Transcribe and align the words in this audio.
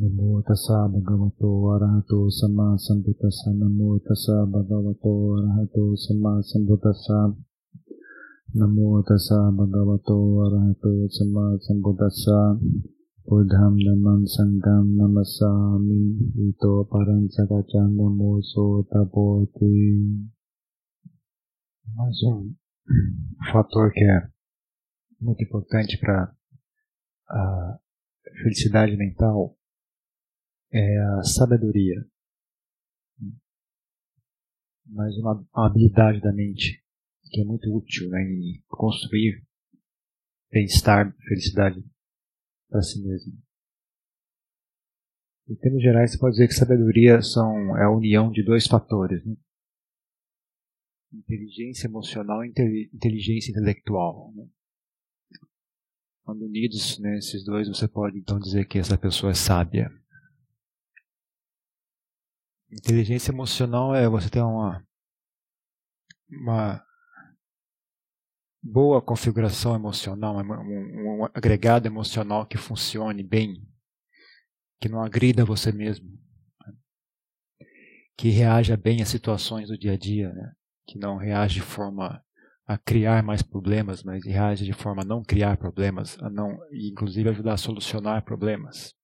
नमो 0.00 0.40
तसा 0.48 0.78
भगवतो 0.94 1.50
अरहतो 1.74 2.18
सम्मा 2.38 2.66
संबुतसा 2.86 3.52
नमो 3.52 3.96
तसा 4.08 4.36
भगवतो 4.56 5.12
अरहतो 5.36 5.84
सम्मा 6.02 6.32
संबुतसा 6.50 7.20
नमो 8.60 8.90
तसा 9.10 9.40
भगवतो 9.60 10.18
अरहतो 10.46 10.92
सम्मा 11.16 11.46
संबुतसा 11.66 12.38
बुद्धं 13.26 13.76
धम्मं 13.86 14.24
संघं 14.36 14.86
नमसामि 15.00 16.00
इतो 16.48 16.72
परं 16.92 17.26
सकचं 17.36 17.92
नमो 17.98 18.40
सोतपोति 18.52 19.74
Mas 21.86 22.22
um 22.24 22.54
fator 23.50 23.90
que 23.92 24.04
é 24.04 24.28
muito 25.20 25.42
importante 25.42 25.98
para 25.98 26.24
a 27.28 27.40
ah, 27.40 27.78
felicidade 28.42 28.96
mental. 28.98 29.56
É 30.72 30.98
a 30.98 31.22
sabedoria. 31.22 32.04
Mais 34.86 35.16
uma, 35.18 35.44
habilidade 35.52 36.20
da 36.20 36.32
mente 36.32 36.84
que 37.30 37.40
é 37.40 37.44
muito 37.44 37.74
útil 37.74 38.08
né, 38.08 38.22
em 38.22 38.62
construir 38.68 39.44
bem-estar, 40.50 41.14
felicidade 41.28 41.84
para 42.68 42.82
si 42.82 43.02
mesmo. 43.02 43.32
Em 45.48 45.54
termos 45.56 45.82
gerais, 45.82 46.10
você 46.10 46.18
pode 46.18 46.32
dizer 46.32 46.48
que 46.48 46.54
sabedoria 46.54 47.22
são, 47.22 47.76
é 47.76 47.84
a 47.84 47.90
união 47.90 48.30
de 48.30 48.42
dois 48.42 48.66
fatores. 48.66 49.24
Né? 49.24 49.36
Inteligência 51.12 51.86
emocional 51.86 52.44
e 52.44 52.48
inteligência 52.92 53.50
intelectual. 53.50 54.32
Né? 54.34 54.48
Quando 56.24 56.44
unidos, 56.44 56.98
né, 56.98 57.18
esses 57.18 57.44
dois, 57.44 57.68
você 57.68 57.86
pode 57.86 58.18
então 58.18 58.38
dizer 58.40 58.66
que 58.66 58.78
essa 58.78 58.98
pessoa 58.98 59.30
é 59.30 59.34
sábia. 59.34 59.88
Inteligência 62.70 63.30
emocional 63.30 63.94
é 63.94 64.08
você 64.08 64.28
ter 64.28 64.40
uma, 64.40 64.84
uma 66.28 66.84
boa 68.60 69.00
configuração 69.00 69.74
emocional, 69.74 70.36
um, 70.36 71.22
um, 71.22 71.24
agregado 71.32 71.86
emocional 71.86 72.44
que 72.44 72.58
funcione 72.58 73.22
bem, 73.22 73.62
que 74.80 74.88
não 74.88 75.02
agrida 75.02 75.44
você 75.44 75.70
mesmo, 75.70 76.08
né? 76.10 76.74
que 78.18 78.30
reaja 78.30 78.76
bem 78.76 79.00
às 79.00 79.08
situações 79.08 79.68
do 79.68 79.78
dia 79.78 79.92
a 79.92 79.96
dia, 79.96 80.32
né? 80.32 80.52
que 80.88 80.98
não 80.98 81.16
reage 81.16 81.54
de 81.56 81.62
forma 81.62 82.20
a 82.66 82.76
criar 82.76 83.22
mais 83.22 83.42
problemas, 83.42 84.02
mas 84.02 84.24
reage 84.24 84.64
de 84.64 84.72
forma 84.72 85.02
a 85.02 85.06
não 85.06 85.22
criar 85.22 85.56
problemas, 85.56 86.18
a 86.20 86.28
não, 86.28 86.58
inclusive 86.72 87.28
ajudar 87.28 87.54
a 87.54 87.58
solucionar 87.58 88.24
problemas. 88.24 88.95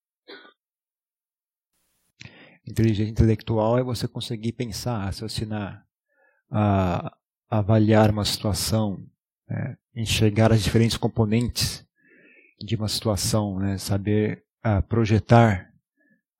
Inteligência 2.67 3.11
intelectual 3.11 3.79
é 3.79 3.83
você 3.83 4.07
conseguir 4.07 4.53
pensar, 4.53 5.05
raciocinar, 5.05 5.85
a, 6.51 7.13
avaliar 7.51 8.11
uma 8.11 8.25
situação, 8.25 9.05
né, 9.49 9.77
enxergar 9.95 10.53
as 10.53 10.63
diferentes 10.63 10.97
componentes 10.97 11.85
de 12.61 12.77
uma 12.77 12.89
situação, 12.89 13.59
né, 13.59 13.79
saber 13.79 14.45
uh, 14.65 14.83
projetar 14.85 15.71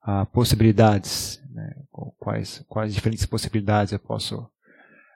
uh, 0.07 0.25
possibilidades, 0.27 1.43
né, 1.51 1.75
quais, 2.19 2.65
quais 2.69 2.95
diferentes 2.95 3.27
possibilidades 3.27 3.93
eu 3.93 3.99
posso, 3.99 4.49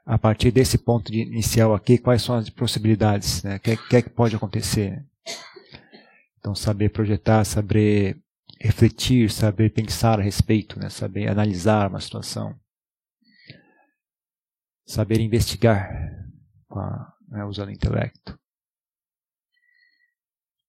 a 0.05 0.19
partir 0.19 0.51
desse 0.51 0.77
ponto 0.77 1.11
de 1.11 1.21
inicial 1.21 1.73
aqui, 1.73 1.99
quais 1.99 2.23
são 2.23 2.35
as 2.35 2.51
possibilidades, 2.51 3.45
né, 3.45 3.57
o 3.57 3.61
que, 3.61 3.77
que, 3.77 3.97
é 3.97 4.03
que 4.03 4.11
pode 4.11 4.35
acontecer. 4.35 5.05
Então, 6.39 6.55
saber 6.55 6.91
projetar, 6.91 7.45
saber 7.45 8.21
refletir, 8.61 9.31
saber 9.31 9.71
pensar 9.71 10.19
a 10.19 10.23
respeito, 10.23 10.79
né, 10.79 10.89
saber 10.89 11.29
analisar 11.29 11.89
uma 11.89 12.01
situação, 12.01 12.59
saber 14.87 15.21
investigar 15.21 15.91
a 16.71 17.17
né, 17.29 17.45
usando 17.45 17.69
o 17.69 17.73
intelecto. 17.73 18.39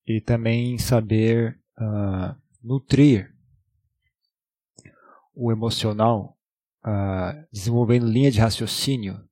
E 0.05 0.21
também 0.21 0.77
saber 0.77 1.59
uh, 1.77 2.35
nutrir 2.63 3.33
o 5.33 5.51
emocional, 5.51 6.37
uh, 6.85 7.47
desenvolvendo 7.51 8.07
linha 8.07 8.31
de 8.31 8.39
raciocínio 8.39 9.27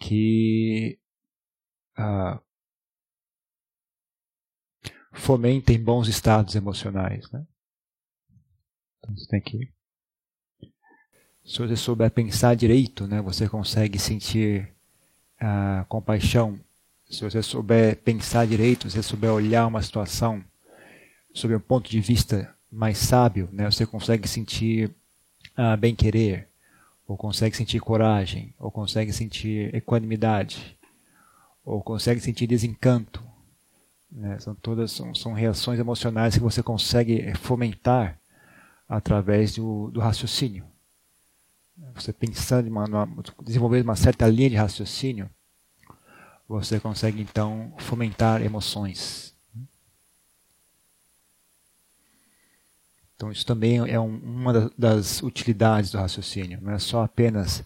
que 0.00 0.98
uh, 1.98 2.40
fomentem 5.12 5.82
bons 5.82 6.08
estados 6.08 6.54
emocionais. 6.54 7.30
Né? 7.30 7.46
Então 9.06 9.16
você 9.16 9.26
tem 9.26 9.40
que. 9.40 9.68
Se 11.44 11.58
você 11.58 11.76
souber 11.76 12.10
pensar 12.10 12.56
direito, 12.56 13.06
né, 13.06 13.22
você 13.22 13.48
consegue 13.48 14.00
sentir 14.00 14.68
a 15.38 15.84
compaixão, 15.88 16.58
se 17.08 17.22
você 17.22 17.40
souber 17.40 17.96
pensar 17.98 18.46
direito, 18.46 18.90
se 18.90 18.96
você 18.96 19.02
souber 19.02 19.30
olhar 19.30 19.66
uma 19.66 19.80
situação 19.80 20.42
sob 21.32 21.54
um 21.54 21.60
ponto 21.60 21.88
de 21.88 22.00
vista 22.00 22.52
mais 22.70 22.98
sábio, 22.98 23.48
né, 23.52 23.70
você 23.70 23.86
consegue 23.86 24.26
sentir 24.26 24.90
ah, 25.56 25.76
bem-querer, 25.76 26.48
ou 27.06 27.16
consegue 27.16 27.56
sentir 27.56 27.78
coragem, 27.78 28.52
ou 28.58 28.68
consegue 28.68 29.12
sentir 29.12 29.72
equanimidade, 29.72 30.76
ou 31.64 31.80
consegue 31.80 32.20
sentir 32.20 32.48
desencanto. 32.48 33.22
Né, 34.10 34.36
são 34.40 34.54
todas 34.54 34.90
são, 34.90 35.14
são 35.14 35.32
reações 35.32 35.78
emocionais 35.78 36.34
que 36.34 36.40
você 36.40 36.60
consegue 36.60 37.32
fomentar 37.36 38.18
através 38.88 39.54
do, 39.54 39.90
do 39.90 40.00
raciocínio 40.00 40.64
você 41.94 42.12
pensando, 42.12 42.68
uma, 42.68 43.08
desenvolvendo 43.42 43.84
uma 43.84 43.96
certa 43.96 44.26
linha 44.28 44.50
de 44.50 44.56
raciocínio, 44.56 45.28
você 46.48 46.80
consegue 46.80 47.20
então 47.20 47.72
fomentar 47.78 48.42
emoções. 48.42 49.34
Então 53.14 53.32
isso 53.32 53.46
também 53.46 53.78
é 53.78 53.98
um, 53.98 54.16
uma 54.16 54.70
das 54.76 55.22
utilidades 55.22 55.90
do 55.90 55.98
raciocínio. 55.98 56.60
Não 56.62 56.72
é 56.72 56.78
só 56.78 57.02
apenas 57.02 57.60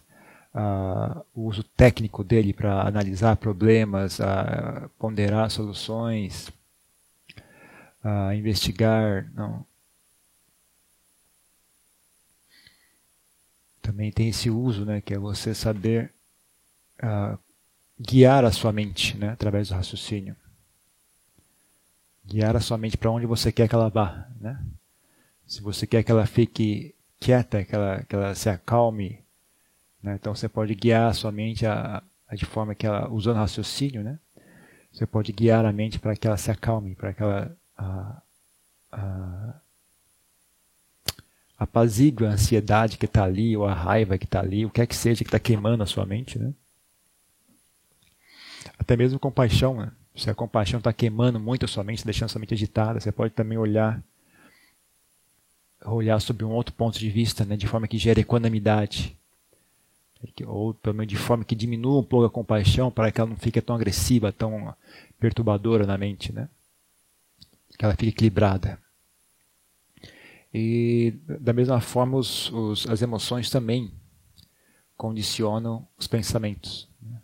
uh, 0.55 1.25
o 1.33 1.43
uso 1.43 1.63
técnico 1.63 2.23
dele 2.23 2.53
para 2.53 2.87
analisar 2.87 3.35
problemas, 3.35 4.19
uh, 4.19 4.89
ponderar 4.97 5.51
soluções, 5.51 6.49
uh, 8.03 8.33
investigar. 8.33 9.29
Não. 9.33 9.65
Também 13.91 14.09
tem 14.09 14.29
esse 14.29 14.49
uso, 14.49 14.85
né, 14.85 15.01
que 15.01 15.13
é 15.13 15.17
você 15.17 15.53
saber 15.53 16.11
uh, 17.03 17.37
guiar 17.99 18.45
a 18.45 18.51
sua 18.51 18.71
mente, 18.71 19.17
né, 19.17 19.29
através 19.29 19.67
do 19.67 19.75
raciocínio. 19.75 20.33
Guiar 22.25 22.55
a 22.55 22.61
sua 22.61 22.77
mente 22.77 22.97
para 22.97 23.11
onde 23.11 23.25
você 23.25 23.51
quer 23.51 23.67
que 23.67 23.75
ela 23.75 23.89
vá, 23.89 24.27
né? 24.39 24.63
Se 25.45 25.61
você 25.61 25.85
quer 25.85 26.03
que 26.03 26.11
ela 26.11 26.25
fique 26.25 26.95
quieta, 27.19 27.65
que 27.65 27.75
ela, 27.75 28.03
que 28.03 28.15
ela 28.15 28.33
se 28.33 28.47
acalme, 28.49 29.19
né? 30.01 30.15
então 30.15 30.33
você 30.33 30.47
pode 30.47 30.73
guiar 30.73 31.09
a 31.09 31.13
sua 31.13 31.31
mente 31.31 31.65
a, 31.65 32.01
a 32.27 32.35
de 32.35 32.45
forma 32.45 32.73
que 32.73 32.87
ela, 32.87 33.09
usando 33.09 33.35
raciocínio, 33.35 34.01
né? 34.01 34.17
Você 34.93 35.05
pode 35.05 35.33
guiar 35.33 35.65
a 35.65 35.73
mente 35.73 35.99
para 35.99 36.15
que 36.15 36.25
ela 36.25 36.37
se 36.37 36.49
acalme, 36.49 36.95
para 36.95 37.13
que 37.13 37.21
ela 37.21 37.57
a, 37.77 38.21
a, 38.91 39.55
apazigue 41.61 42.25
a 42.25 42.29
ansiedade 42.29 42.97
que 42.97 43.05
está 43.05 43.23
ali, 43.23 43.55
ou 43.55 43.67
a 43.67 43.73
raiva 43.73 44.17
que 44.17 44.25
está 44.25 44.39
ali, 44.39 44.65
o 44.65 44.69
que 44.71 44.81
é 44.81 44.87
que 44.87 44.95
seja 44.95 45.23
que 45.23 45.27
está 45.27 45.37
queimando 45.37 45.83
a 45.83 45.85
sua 45.85 46.07
mente. 46.07 46.39
Né? 46.39 46.51
Até 48.79 48.97
mesmo 48.97 49.19
compaixão. 49.19 49.75
Né? 49.75 49.91
Se 50.15 50.27
a 50.27 50.33
compaixão 50.33 50.79
está 50.79 50.91
queimando 50.91 51.39
muito 51.39 51.63
a 51.63 51.67
sua 51.67 51.83
mente, 51.83 52.03
deixando 52.03 52.25
a 52.25 52.29
sua 52.29 52.39
mente 52.39 52.55
agitada, 52.55 52.99
você 52.99 53.11
pode 53.11 53.35
também 53.35 53.59
olhar 53.59 54.03
olhar 55.85 56.19
sob 56.19 56.43
um 56.43 56.49
outro 56.49 56.73
ponto 56.73 56.97
de 56.97 57.09
vista, 57.09 57.43
né, 57.43 57.55
de 57.55 57.67
forma 57.67 57.87
que 57.87 57.97
gere 57.97 58.21
equanimidade. 58.21 59.15
Ou 60.45 60.73
pelo 60.73 60.95
menos 60.95 61.11
de 61.11 61.17
forma 61.17 61.43
que 61.43 61.55
diminua 61.55 61.99
um 61.99 62.03
pouco 62.03 62.25
a 62.25 62.29
compaixão 62.29 62.91
para 62.91 63.11
que 63.11 63.21
ela 63.21 63.29
não 63.29 63.37
fique 63.37 63.61
tão 63.61 63.75
agressiva, 63.75 64.31
tão 64.31 64.75
perturbadora 65.19 65.85
na 65.85 65.97
mente. 65.97 66.33
Né? 66.33 66.49
Que 67.77 67.85
ela 67.85 67.95
fique 67.95 68.09
equilibrada. 68.09 68.79
E 70.53 71.13
da 71.39 71.53
mesma 71.53 71.79
forma, 71.79 72.17
os, 72.17 72.51
os, 72.51 72.87
as 72.87 73.01
emoções 73.01 73.49
também 73.49 73.91
condicionam 74.97 75.87
os 75.97 76.07
pensamentos. 76.07 76.89
Né? 77.01 77.21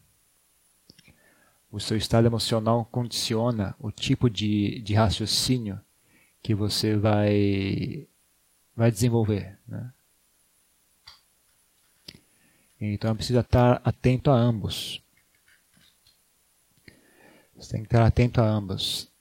O 1.71 1.79
seu 1.79 1.97
estado 1.97 2.25
emocional 2.25 2.85
condiciona 2.85 3.75
o 3.79 3.91
tipo 3.91 4.29
de, 4.29 4.79
de 4.81 4.93
raciocínio 4.93 5.79
que 6.41 6.55
você 6.55 6.95
vai, 6.95 8.07
vai 8.75 8.89
desenvolver. 8.89 9.59
Né? 9.67 9.91
Então 12.79 13.15
precisa 13.15 13.41
estar 13.41 13.81
atento 13.83 14.31
a 14.31 14.35
ambos. 14.35 15.03
Você 17.55 17.71
tem 17.71 17.81
que 17.81 17.87
estar 17.87 18.05
atento 18.05 18.39
a 18.39 18.45
ambos. 18.45 19.11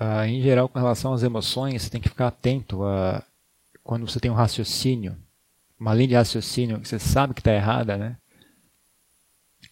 Uh, 0.00 0.24
em 0.26 0.42
geral, 0.42 0.68
com 0.68 0.78
relação 0.78 1.12
às 1.12 1.22
emoções, 1.22 1.82
você 1.82 1.90
tem 1.90 2.00
que 2.00 2.08
ficar 2.08 2.28
atento 2.28 2.84
a 2.84 3.22
quando 3.82 4.08
você 4.08 4.18
tem 4.18 4.30
um 4.30 4.34
raciocínio, 4.34 5.14
uma 5.78 5.92
linha 5.92 6.08
de 6.08 6.14
raciocínio 6.14 6.80
que 6.80 6.88
você 6.88 6.98
sabe 6.98 7.34
que 7.34 7.40
está 7.40 7.52
errada, 7.52 7.98
né? 7.98 8.16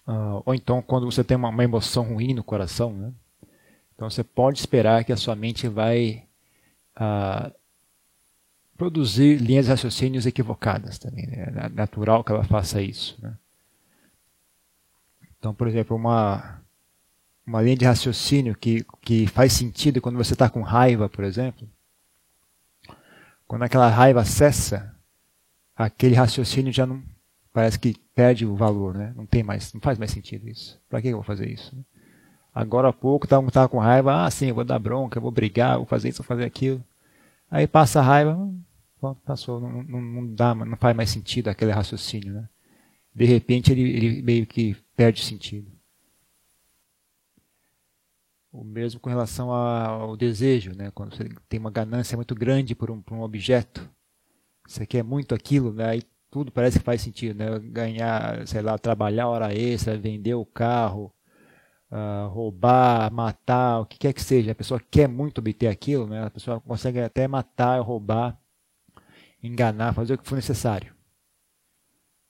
Uh, 0.07 0.43
ou 0.45 0.55
então 0.55 0.83
quando 0.83 1.11
você 1.11 1.25
tem 1.25 1.37
uma, 1.37 1.49
uma, 1.49 1.65
emoção 1.65 2.03
ruim 2.13 2.35
no 2.35 2.45
coração, 2.45 2.93
né? 2.93 3.13
Então 3.95 4.11
você 4.11 4.23
pode 4.23 4.59
esperar 4.59 5.05
que 5.05 5.13
a 5.13 5.17
sua 5.17 5.35
mente 5.35 5.69
vai 5.69 6.25
uh, 6.97 7.53
produzir 8.77 9.37
linhas 9.37 9.67
de 9.67 9.71
raciocínios 9.71 10.27
equivocadas 10.27 10.99
também. 10.99 11.27
Né? 11.27 11.53
É 11.57 11.69
natural 11.69 12.25
que 12.25 12.33
ela 12.33 12.45
faça 12.45 12.83
isso. 12.83 13.17
Né? 13.23 13.33
Então, 15.39 15.55
por 15.55 15.69
exemplo, 15.69 15.97
uma, 15.97 16.62
uma 17.47 17.63
linha 17.63 17.77
de 17.77 17.85
raciocínio 17.85 18.57
que, 18.57 18.85
que 19.01 19.27
faz 19.27 19.53
sentido 19.53 20.01
quando 20.01 20.17
você 20.17 20.33
está 20.33 20.49
com 20.49 20.63
raiva, 20.63 21.09
por 21.09 21.25
exemplo. 21.25 21.69
Quando 23.47 23.63
aquela 23.63 23.89
raiva 23.89 24.25
cessa, 24.25 24.95
aquele 25.77 26.15
raciocínio 26.15 26.73
já 26.73 26.87
não 26.87 27.03
parece 27.53 27.79
que 27.79 27.95
perde 28.15 28.47
o 28.47 28.57
valor, 28.57 28.95
né? 28.95 29.13
Não 29.15 29.27
tem 29.27 29.43
mais, 29.43 29.73
não 29.73 29.81
faz 29.81 29.99
mais 29.99 30.11
sentido 30.11 30.49
isso. 30.49 30.81
Para 30.89 31.03
que 31.03 31.09
eu 31.09 31.17
vou 31.17 31.23
fazer 31.23 31.51
isso? 31.51 31.77
Agora 32.55 32.89
há 32.89 32.93
pouco 32.93 33.27
estava 33.27 33.51
tava 33.51 33.69
com 33.69 33.79
raiva, 33.79 34.25
ah, 34.25 34.31
sim, 34.31 34.47
eu 34.47 34.55
vou 34.55 34.65
dar 34.65 34.79
bronca, 34.79 35.19
eu 35.19 35.23
vou 35.23 35.31
brigar, 35.31 35.77
vou 35.77 35.87
fazer 35.87 36.09
isso, 36.09 36.23
vou 36.23 36.29
fazer 36.29 36.45
aquilo. 36.45 36.83
Aí 37.51 37.67
passa 37.67 38.01
a 38.01 38.03
raiva, 38.03 38.39
Pronto, 39.03 39.21
passou, 39.25 39.61
não, 39.61 39.83
não, 39.83 40.01
não, 40.01 40.33
dá, 40.33 40.55
não 40.55 40.77
faz 40.77 40.95
mais 40.95 41.11
sentido 41.11 41.49
aquele 41.49 41.73
raciocínio, 41.73 42.35
né? 42.35 42.49
De 43.13 43.25
repente 43.25 43.73
ele, 43.73 43.83
ele 43.83 44.23
meio 44.23 44.47
que 44.47 44.77
perde 44.97 45.25
sentido. 45.25 45.69
O 48.53 48.63
mesmo 48.63 49.01
com 49.01 49.09
relação 49.09 49.51
ao 49.51 50.17
desejo, 50.17 50.73
né? 50.77 50.91
Quando 50.91 51.17
você 51.17 51.29
tem 51.49 51.59
uma 51.59 51.71
ganância 51.71 52.17
muito 52.17 52.35
grande 52.35 52.75
por 52.75 52.91
um, 52.91 53.01
por 53.01 53.15
um 53.17 53.23
objeto, 53.23 53.89
você 54.67 54.87
quer 54.87 55.03
muito 55.03 55.35
aquilo, 55.35 55.73
né? 55.73 55.89
Aí 55.89 56.03
tudo 56.31 56.53
parece 56.53 56.79
que 56.79 56.85
faz 56.85 57.01
sentido, 57.01 57.39
né? 57.39 57.59
Ganhar, 57.59 58.47
sei 58.47 58.61
lá, 58.63 58.79
trabalhar 58.79 59.29
hora 59.29 59.55
extra, 59.55 59.97
vender 59.97 60.35
o 60.35 60.45
carro, 60.45 61.13
uh, 61.91 62.29
roubar, 62.29 63.11
matar, 63.13 63.81
o 63.81 63.87
que 63.87 63.99
quer 63.99 64.13
que 64.13 64.23
seja. 64.23 64.53
A 64.53 64.55
pessoa 64.55 64.81
quer 64.91 65.09
muito 65.09 65.39
obter 65.39 65.69
aquilo, 65.69 66.07
né? 66.07 66.25
A 66.27 66.31
pessoa 66.31 66.61
consegue 66.61 67.01
até 67.01 67.27
matar, 67.27 67.81
roubar 67.81 68.39
enganar, 69.43 69.93
fazer 69.93 70.15
o 70.15 70.19
que 70.19 70.29
for 70.29 70.37
necessário. 70.37 70.95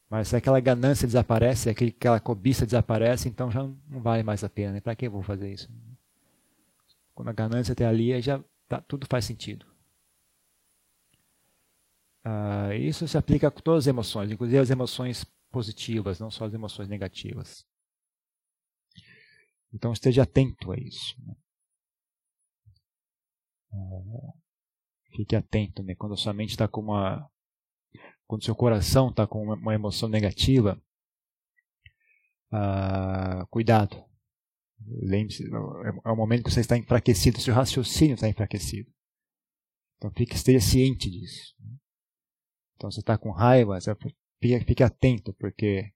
Mas 0.08 0.28
se 0.28 0.36
aquela 0.36 0.60
ganância 0.60 1.06
desaparece, 1.06 1.70
aquela 1.70 2.20
cobiça 2.20 2.66
desaparece, 2.66 3.28
então 3.28 3.50
já 3.50 3.62
não 3.62 4.00
vale 4.00 4.22
mais 4.22 4.42
a 4.44 4.48
pena. 4.48 4.80
Para 4.80 4.94
que 4.94 5.06
eu 5.06 5.10
vou 5.10 5.22
fazer 5.22 5.52
isso? 5.52 5.69
Quando 7.14 7.28
a 7.28 7.32
ganância 7.32 7.72
está 7.72 7.88
ali, 7.88 8.20
já 8.20 8.42
tá, 8.68 8.80
tudo 8.82 9.06
faz 9.08 9.24
sentido. 9.24 9.66
Ah, 12.24 12.74
isso 12.74 13.06
se 13.08 13.18
aplica 13.18 13.48
a 13.48 13.50
todas 13.50 13.84
as 13.84 13.86
emoções, 13.88 14.30
inclusive 14.30 14.58
as 14.58 14.70
emoções 14.70 15.24
positivas, 15.50 16.20
não 16.20 16.30
só 16.30 16.44
as 16.46 16.54
emoções 16.54 16.88
negativas. 16.88 17.66
Então 19.72 19.92
esteja 19.92 20.22
atento 20.22 20.72
a 20.72 20.76
isso. 20.76 21.14
Né? 21.26 21.34
Ah, 23.72 24.32
Fique 25.14 25.36
atento, 25.36 25.82
né? 25.82 25.94
Quando 25.94 26.14
a 26.14 26.16
sua 26.16 26.32
mente 26.32 26.50
está 26.50 26.66
com 26.66 26.80
uma. 26.80 27.28
Quando 28.26 28.44
seu 28.44 28.54
coração 28.56 29.10
está 29.10 29.26
com 29.26 29.42
uma 29.52 29.74
emoção 29.74 30.08
negativa, 30.08 30.80
ah, 32.50 33.46
cuidado. 33.50 34.02
Lembre-se, 34.87 35.44
é 36.05 36.11
o 36.11 36.17
momento 36.17 36.44
que 36.44 36.50
você 36.50 36.61
está 36.61 36.76
enfraquecido, 36.76 37.40
seu 37.40 37.55
raciocínio 37.55 38.14
está 38.14 38.29
enfraquecido. 38.29 38.90
Então 39.96 40.11
fique, 40.11 40.34
esteja 40.34 40.61
ciente 40.61 41.11
disso. 41.11 41.55
Então 42.76 42.90
você 42.90 43.00
está 43.00 43.17
com 43.17 43.31
raiva, 43.31 43.79
fique, 44.40 44.64
fique 44.64 44.82
atento, 44.82 45.32
porque 45.34 45.93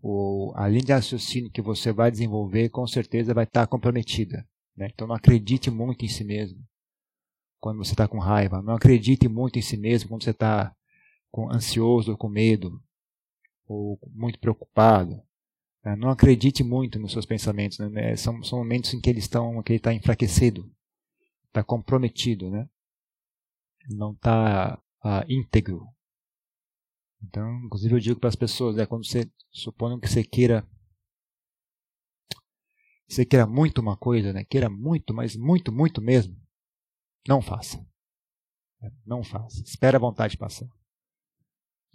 o, 0.00 0.52
a 0.56 0.68
linha 0.68 0.82
de 0.82 0.92
raciocínio 0.92 1.50
que 1.50 1.62
você 1.62 1.92
vai 1.92 2.10
desenvolver 2.10 2.68
com 2.70 2.86
certeza 2.86 3.34
vai 3.34 3.44
estar 3.44 3.66
comprometida. 3.66 4.46
Né? 4.76 4.88
Então 4.92 5.06
não 5.06 5.14
acredite 5.14 5.70
muito 5.70 6.04
em 6.04 6.08
si 6.08 6.24
mesmo 6.24 6.62
quando 7.60 7.78
você 7.78 7.92
está 7.92 8.08
com 8.08 8.18
raiva. 8.18 8.62
Não 8.62 8.74
acredite 8.74 9.28
muito 9.28 9.58
em 9.58 9.62
si 9.62 9.76
mesmo 9.76 10.08
quando 10.08 10.24
você 10.24 10.30
está 10.30 10.74
ansioso 11.52 12.12
ou 12.12 12.16
com 12.16 12.28
medo, 12.28 12.82
ou 13.66 13.98
muito 14.12 14.38
preocupado. 14.38 15.22
Né? 15.84 15.96
Não 15.96 16.10
acredite 16.10 16.62
muito 16.62 16.98
nos 16.98 17.12
seus 17.12 17.26
pensamentos. 17.26 17.78
Né? 17.78 18.16
São, 18.16 18.42
são 18.42 18.58
momentos 18.58 18.92
em 18.94 19.00
que 19.00 19.10
ele 19.10 19.20
está 19.20 19.94
enfraquecido, 19.94 20.70
está 21.48 21.62
comprometido, 21.62 22.50
né? 22.50 22.68
não 23.88 24.12
está 24.12 24.80
ah, 25.02 25.24
íntegro. 25.28 25.86
Então, 27.22 27.64
inclusive 27.64 27.94
eu 27.94 28.00
digo 28.00 28.20
para 28.20 28.28
as 28.28 28.36
pessoas, 28.36 28.76
né, 28.76 28.86
quando 28.86 29.06
você 29.06 29.30
supõe 29.50 29.98
que 29.98 30.08
você 30.08 30.22
queira 30.22 30.66
você 33.08 33.24
queira 33.24 33.46
muito 33.46 33.80
uma 33.80 33.96
coisa, 33.96 34.34
né? 34.34 34.44
Queira 34.44 34.68
muito, 34.68 35.14
mas 35.14 35.34
muito, 35.34 35.72
muito 35.72 36.02
mesmo. 36.02 36.36
Não 37.26 37.40
faça. 37.40 37.82
Não 39.06 39.24
faça. 39.24 39.62
Espera 39.62 39.96
a 39.96 40.00
vontade 40.00 40.36
passar. 40.36 40.68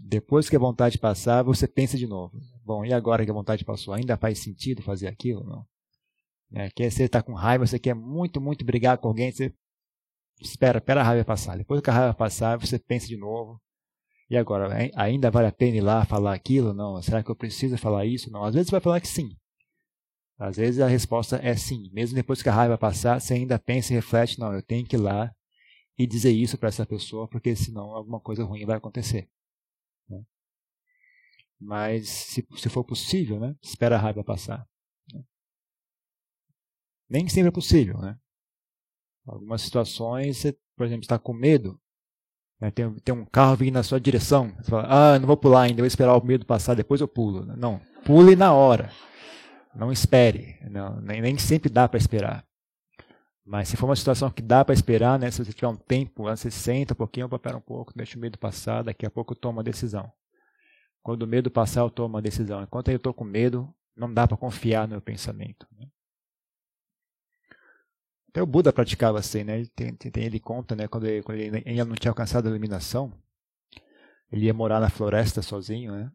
Depois 0.05 0.49
que 0.49 0.55
a 0.55 0.59
vontade 0.59 0.99
passar, 0.99 1.43
você 1.43 1.65
pensa 1.65 1.97
de 1.97 2.05
novo. 2.05 2.37
Bom, 2.65 2.83
e 2.83 2.91
agora 2.91 3.23
que 3.23 3.31
a 3.31 3.33
vontade 3.33 3.63
passou, 3.63 3.93
ainda 3.93 4.17
faz 4.17 4.39
sentido 4.39 4.81
fazer 4.81 5.07
aquilo? 5.07 5.45
Não. 5.45 5.65
É, 6.53 6.69
quer 6.69 6.91
você 6.91 7.03
está 7.03 7.23
com 7.23 7.33
raiva, 7.33 7.65
você 7.65 7.79
quer 7.79 7.95
muito, 7.95 8.41
muito 8.41 8.65
brigar 8.65 8.97
com 8.97 9.07
alguém, 9.07 9.31
você 9.31 9.51
espera, 10.41 10.79
espera 10.79 10.99
a 10.99 11.03
raiva 11.03 11.23
passar. 11.23 11.57
Depois 11.57 11.81
que 11.81 11.89
a 11.89 11.93
raiva 11.93 12.13
passar, 12.13 12.57
você 12.57 12.77
pensa 12.77 13.07
de 13.07 13.15
novo. 13.15 13.61
E 14.29 14.35
agora, 14.35 14.69
ainda 14.95 15.31
vale 15.31 15.47
a 15.47 15.51
pena 15.51 15.77
ir 15.77 15.81
lá 15.81 16.05
falar 16.05 16.33
aquilo? 16.33 16.73
Não. 16.73 17.01
Será 17.01 17.23
que 17.23 17.31
eu 17.31 17.35
preciso 17.35 17.77
falar 17.77 18.05
isso? 18.05 18.29
Não. 18.29 18.43
Às 18.43 18.53
vezes 18.53 18.67
você 18.67 18.71
vai 18.71 18.81
falar 18.81 18.99
que 18.99 19.07
sim. 19.07 19.29
Às 20.37 20.57
vezes 20.57 20.81
a 20.81 20.87
resposta 20.87 21.39
é 21.41 21.55
sim. 21.55 21.89
Mesmo 21.93 22.15
depois 22.15 22.43
que 22.43 22.49
a 22.49 22.53
raiva 22.53 22.77
passar, 22.77 23.21
você 23.21 23.35
ainda 23.35 23.57
pensa 23.57 23.93
e 23.93 23.95
reflete: 23.95 24.37
não, 24.37 24.53
eu 24.53 24.61
tenho 24.61 24.85
que 24.85 24.97
ir 24.97 24.99
lá 24.99 25.31
e 25.97 26.05
dizer 26.05 26.31
isso 26.31 26.57
para 26.57 26.69
essa 26.69 26.85
pessoa, 26.85 27.27
porque 27.27 27.55
senão 27.55 27.95
alguma 27.95 28.19
coisa 28.19 28.43
ruim 28.43 28.65
vai 28.65 28.77
acontecer. 28.77 29.29
Né? 31.63 31.67
Mas, 31.67 32.09
se, 32.09 32.45
se 32.57 32.69
for 32.69 32.83
possível, 32.83 33.39
né, 33.39 33.55
espera 33.61 33.95
a 33.95 33.99
raiva 33.99 34.23
passar. 34.23 34.67
Né? 35.13 35.21
Nem 37.09 37.27
sempre 37.29 37.49
é 37.49 37.51
possível. 37.51 37.97
Né? 37.99 38.17
Algumas 39.25 39.61
situações, 39.61 40.37
você, 40.37 40.57
por 40.75 40.85
exemplo, 40.85 41.03
está 41.03 41.17
com 41.17 41.33
medo, 41.33 41.79
né, 42.59 42.71
tem, 42.71 42.93
tem 42.95 43.15
um 43.15 43.25
carro 43.25 43.55
vindo 43.55 43.73
na 43.73 43.83
sua 43.83 43.99
direção, 43.99 44.53
você 44.57 44.69
fala: 44.69 44.87
ah, 44.89 45.19
não 45.19 45.27
vou 45.27 45.37
pular 45.37 45.63
ainda, 45.63 45.81
vou 45.81 45.87
esperar 45.87 46.15
o 46.15 46.25
medo 46.25 46.45
passar, 46.45 46.75
depois 46.75 47.01
eu 47.01 47.07
pulo. 47.07 47.45
Não, 47.57 47.81
pule 48.05 48.35
na 48.35 48.53
hora. 48.53 48.91
Não 49.75 49.91
espere. 49.91 50.57
Não, 50.69 51.01
nem, 51.01 51.19
nem 51.19 51.37
sempre 51.37 51.69
dá 51.69 51.89
para 51.89 51.97
esperar. 51.97 52.45
Mas 53.45 53.67
se 53.67 53.75
for 53.75 53.87
uma 53.87 53.95
situação 53.95 54.29
que 54.29 54.41
dá 54.41 54.63
para 54.63 54.73
esperar, 54.73 55.19
né, 55.19 55.29
se 55.29 55.43
você 55.43 55.51
tiver 55.51 55.67
um 55.67 55.75
tempo, 55.75 56.23
você 56.23 56.49
senta 56.49 56.93
um 56.93 56.97
pouquinho, 56.97 57.25
espera 57.25 57.57
um 57.57 57.61
pouco, 57.61 57.91
deixa 57.93 58.17
o 58.17 58.21
medo 58.21 58.37
passar, 58.37 58.83
daqui 58.83 59.05
a 59.05 59.11
pouco 59.11 59.35
tomo 59.35 59.57
uma 59.57 59.63
decisão. 59.63 60.09
Quando 61.03 61.23
o 61.23 61.27
medo 61.27 61.51
passar, 61.51 61.81
eu 61.81 61.89
tomo 61.89 62.15
uma 62.15 62.21
decisão. 62.21 62.63
Enquanto 62.63 62.89
eu 62.89 62.95
estou 62.95 63.13
com 63.13 63.25
medo, 63.25 63.71
não 63.95 64.11
dá 64.11 64.25
para 64.25 64.37
confiar 64.37 64.87
no 64.87 64.93
meu 64.93 65.01
pensamento. 65.01 65.67
Né? 65.77 65.87
Até 68.29 68.41
o 68.41 68.45
Buda 68.47 68.73
praticava 68.73 69.19
assim, 69.19 69.43
né? 69.43 69.59
Ele, 69.59 69.67
tem, 69.67 69.93
tem, 69.93 70.23
ele 70.23 70.39
conta, 70.39 70.75
né? 70.75 70.87
Quando, 70.87 71.05
ele, 71.05 71.21
quando 71.21 71.37
ele 71.37 71.61
ainda 71.67 71.85
não 71.85 71.95
tinha 71.95 72.09
alcançado 72.09 72.47
a 72.47 72.49
iluminação, 72.49 73.13
ele 74.31 74.45
ia 74.45 74.53
morar 74.53 74.79
na 74.79 74.89
floresta 74.89 75.41
sozinho, 75.41 75.91
né? 75.91 76.11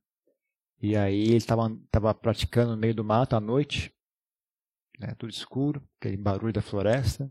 E 0.80 0.96
aí 0.96 1.22
ele 1.22 1.36
estava 1.36 2.14
praticando 2.14 2.72
no 2.72 2.76
meio 2.76 2.94
do 2.94 3.04
mato 3.04 3.36
à 3.36 3.40
noite, 3.40 3.92
né, 4.98 5.14
tudo 5.18 5.30
escuro, 5.30 5.82
aquele 5.98 6.16
barulho 6.16 6.52
da 6.52 6.62
floresta. 6.62 7.30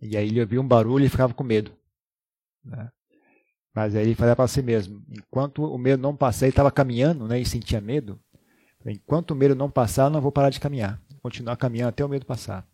E 0.00 0.16
aí 0.16 0.28
ele 0.28 0.40
ouvia 0.40 0.60
um 0.60 0.66
barulho 0.66 1.04
e 1.04 1.08
ficava 1.08 1.32
com 1.34 1.44
medo. 1.44 1.76
Né? 2.62 2.90
Mas 3.74 3.96
aí 3.96 4.02
ele 4.02 4.14
falava 4.14 4.36
para 4.36 4.48
si 4.48 4.62
mesmo, 4.62 5.02
enquanto 5.10 5.64
o 5.64 5.76
medo 5.76 6.00
não 6.00 6.14
passar, 6.14 6.46
ele 6.46 6.50
estava 6.50 6.70
caminhando 6.70 7.26
né, 7.26 7.40
e 7.40 7.44
sentia 7.44 7.80
medo. 7.80 8.20
Enquanto 8.86 9.32
o 9.32 9.34
medo 9.34 9.54
não 9.54 9.70
passar, 9.70 10.04
eu 10.04 10.10
não 10.10 10.20
vou 10.20 10.30
parar 10.30 10.50
de 10.50 10.60
caminhar. 10.60 11.00
Continuar 11.20 11.56
caminhando 11.56 11.88
até 11.88 12.04
o 12.04 12.08
medo 12.08 12.24
passar. 12.24 12.66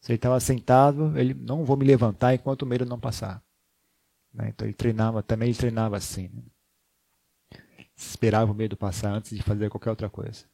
Se 0.00 0.12
ele 0.12 0.16
estava 0.16 0.38
sentado, 0.38 1.18
ele 1.18 1.34
não 1.34 1.64
vou 1.64 1.76
me 1.76 1.84
levantar 1.84 2.34
enquanto 2.34 2.62
o 2.62 2.66
medo 2.66 2.86
não 2.86 3.00
passar. 3.00 3.42
Né? 4.32 4.50
Então 4.50 4.66
ele 4.66 4.74
treinava, 4.74 5.22
também 5.22 5.48
ele 5.48 5.58
treinava 5.58 5.96
assim. 5.96 6.28
Né? 6.32 6.42
esperava 7.96 8.50
o 8.50 8.54
medo 8.54 8.76
passar 8.76 9.12
antes 9.12 9.36
de 9.36 9.42
fazer 9.42 9.68
qualquer 9.68 9.90
outra 9.90 10.08
coisa. 10.08 10.44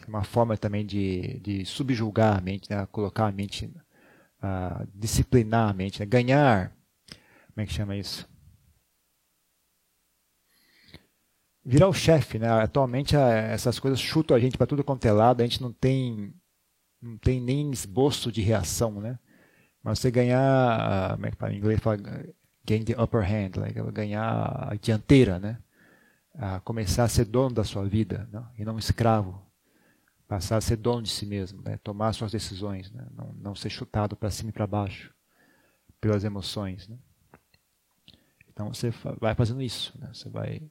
É 0.00 0.08
uma 0.08 0.24
forma 0.24 0.56
também 0.56 0.86
de, 0.86 1.40
de 1.40 1.66
subjugar 1.66 2.38
a 2.38 2.40
mente, 2.40 2.70
né? 2.70 2.86
colocar 2.86 3.26
a 3.26 3.32
mente, 3.32 3.66
uh, 3.66 4.88
disciplinar 4.94 5.68
a 5.68 5.72
mente, 5.72 6.00
né? 6.00 6.06
ganhar. 6.06 6.72
Como 7.52 7.62
é 7.62 7.66
que 7.66 7.72
chama 7.72 7.96
isso? 7.96 8.26
Virar 11.70 11.86
o 11.86 11.92
chefe, 11.92 12.38
né? 12.38 12.48
Atualmente 12.48 13.14
essas 13.14 13.78
coisas 13.78 14.00
chutam 14.00 14.34
a 14.34 14.40
gente 14.40 14.56
para 14.56 14.66
tudo 14.66 14.82
quanto 14.82 15.04
é 15.04 15.12
lado, 15.12 15.42
a 15.42 15.44
gente 15.44 15.60
não 15.60 15.70
tem, 15.70 16.32
não 16.98 17.18
tem 17.18 17.42
nem 17.42 17.70
esboço 17.70 18.32
de 18.32 18.40
reação, 18.40 19.02
né? 19.02 19.18
Mas 19.82 19.98
você 19.98 20.10
ganhar, 20.10 21.12
como 21.12 21.26
é 21.26 21.30
que 21.30 21.36
fala, 21.36 21.52
em 21.52 21.58
inglês 21.58 21.78
fala, 21.78 21.98
gain 22.64 22.84
the 22.84 22.98
upper 22.98 23.20
hand, 23.20 23.60
like, 23.60 23.78
ganhar 23.92 24.70
a 24.70 24.76
dianteira, 24.76 25.38
né? 25.38 25.58
A 26.36 26.58
começar 26.60 27.04
a 27.04 27.08
ser 27.08 27.26
dono 27.26 27.54
da 27.54 27.64
sua 27.64 27.84
vida, 27.84 28.26
não? 28.32 28.48
e 28.58 28.64
não 28.64 28.78
escravo. 28.78 29.38
Passar 30.26 30.56
a 30.56 30.62
ser 30.62 30.76
dono 30.76 31.02
de 31.02 31.10
si 31.10 31.26
mesmo, 31.26 31.60
né? 31.60 31.78
tomar 31.84 32.14
suas 32.14 32.32
decisões, 32.32 32.90
né? 32.92 33.06
não, 33.14 33.34
não 33.34 33.54
ser 33.54 33.68
chutado 33.68 34.16
para 34.16 34.30
cima 34.30 34.48
e 34.48 34.54
para 34.54 34.66
baixo 34.66 35.12
pelas 36.00 36.24
emoções. 36.24 36.88
Né? 36.88 36.96
Então 38.48 38.72
você 38.72 38.90
vai 39.20 39.34
fazendo 39.34 39.60
isso, 39.60 39.92
né? 39.98 40.08
você 40.14 40.30
vai 40.30 40.62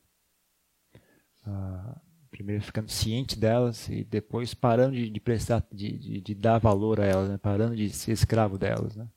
uh, 1.48 2.00
primeiro 2.30 2.64
ficando 2.64 2.90
ciente 2.90 3.40
delas 3.40 3.90
e 3.90 4.04
depois 4.04 4.54
parando 4.54 4.96
de, 4.96 5.10
de 5.10 5.20
prestar, 5.20 5.66
de, 5.72 5.98
de, 5.98 6.22
de, 6.22 6.36
dar 6.36 6.60
valor 6.60 7.00
a 7.00 7.06
elas, 7.06 7.30
né? 7.30 7.38
parando 7.38 7.76
de 7.76 7.90
ser 7.90 8.12
escravo 8.12 8.58
delas. 8.58 8.96
Né? 8.96 9.08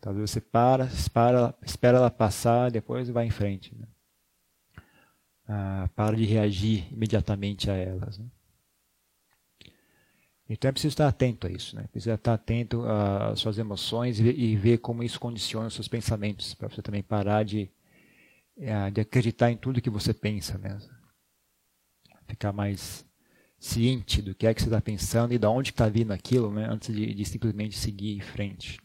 Talvez 0.00 0.30
você 0.30 0.40
para, 0.40 0.84
espera, 0.86 1.54
espera 1.62 1.98
ela 1.98 2.10
passar, 2.10 2.70
depois 2.70 3.08
vai 3.08 3.26
em 3.26 3.30
frente. 3.30 3.74
Né? 3.74 3.86
Ah, 5.48 5.88
para 5.94 6.16
de 6.16 6.24
reagir 6.24 6.92
imediatamente 6.92 7.70
a 7.70 7.74
elas. 7.74 8.18
Né? 8.18 8.26
Então 10.48 10.68
é 10.68 10.72
preciso 10.72 10.92
estar 10.92 11.08
atento 11.08 11.46
a 11.46 11.50
isso, 11.50 11.74
né? 11.74 11.88
precisa 11.90 12.14
estar 12.14 12.34
atento 12.34 12.84
às 12.86 13.40
suas 13.40 13.58
emoções 13.58 14.20
e, 14.20 14.28
e 14.28 14.56
ver 14.56 14.78
como 14.78 15.02
isso 15.02 15.18
condiciona 15.18 15.68
os 15.68 15.74
seus 15.74 15.88
pensamentos, 15.88 16.54
para 16.54 16.68
você 16.68 16.82
também 16.82 17.02
parar 17.02 17.44
de, 17.44 17.68
eh, 18.58 18.90
de 18.90 19.00
acreditar 19.00 19.50
em 19.50 19.56
tudo 19.56 19.80
que 19.80 19.90
você 19.90 20.14
pensa. 20.14 20.56
Né? 20.58 20.78
Ficar 22.26 22.52
mais 22.52 23.06
ciente 23.58 24.20
do 24.20 24.34
que 24.34 24.46
é 24.46 24.54
que 24.54 24.60
você 24.60 24.68
está 24.68 24.80
pensando 24.80 25.32
e 25.32 25.38
de 25.38 25.46
onde 25.46 25.70
está 25.70 25.88
vindo 25.88 26.12
aquilo, 26.12 26.50
né? 26.50 26.66
antes 26.70 26.94
de, 26.94 27.14
de 27.14 27.24
simplesmente 27.24 27.76
seguir 27.78 28.16
em 28.16 28.20
frente. 28.20 28.78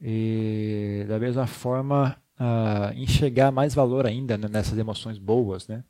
E, 0.00 1.04
da 1.08 1.18
mesma 1.18 1.46
forma, 1.46 2.16
uh, 2.38 2.94
enxergar 2.96 3.50
mais 3.50 3.74
valor 3.74 4.06
ainda 4.06 4.36
né, 4.38 4.48
nessas 4.48 4.78
emoções 4.78 5.18
boas, 5.18 5.68
né? 5.68 5.84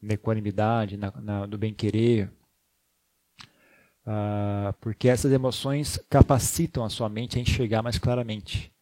na 0.00 0.14
equanimidade, 0.14 0.96
na, 0.96 1.12
na, 1.20 1.46
do 1.46 1.58
bem-querer, 1.58 2.30
uh, 4.06 4.72
porque 4.80 5.08
essas 5.08 5.32
emoções 5.32 5.98
capacitam 6.10 6.84
a 6.84 6.90
sua 6.90 7.08
mente 7.08 7.38
a 7.38 7.42
enxergar 7.42 7.82
mais 7.82 7.98
claramente. 7.98 8.72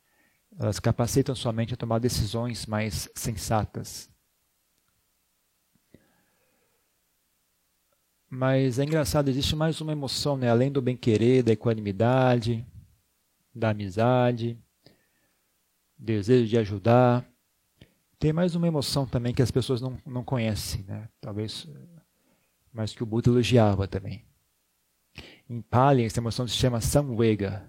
Elas 0.59 0.78
capacitam 0.78 1.32
a 1.32 1.37
sua 1.37 1.52
mente 1.52 1.75
a 1.75 1.76
tomar 1.76 1.99
decisões 1.99 2.66
mais 2.66 3.09
sensatas. 3.14 4.10
Mas 8.32 8.78
é 8.78 8.84
engraçado, 8.84 9.28
existe 9.28 9.56
mais 9.56 9.80
uma 9.80 9.90
emoção, 9.90 10.37
né? 10.37 10.49
além 10.49 10.70
do 10.70 10.80
bem-querer, 10.80 11.42
da 11.42 11.50
equanimidade, 11.50 12.64
da 13.52 13.70
amizade, 13.70 14.56
desejo 15.99 16.46
de 16.49 16.56
ajudar. 16.56 17.28
Tem 18.20 18.32
mais 18.32 18.54
uma 18.54 18.68
emoção 18.68 19.04
também 19.04 19.34
que 19.34 19.42
as 19.42 19.50
pessoas 19.50 19.80
não, 19.80 19.99
não 20.06 20.22
conhecem, 20.22 20.84
né? 20.84 21.08
talvez, 21.20 21.66
mas 22.72 22.94
que 22.94 23.02
o 23.02 23.06
Buda 23.06 23.30
elogiava 23.30 23.88
também. 23.88 24.25
Em 25.49 25.60
Pali, 25.60 26.04
essa 26.04 26.20
emoção 26.20 26.46
se 26.46 26.54
chama 26.54 26.80
samvega. 26.80 27.68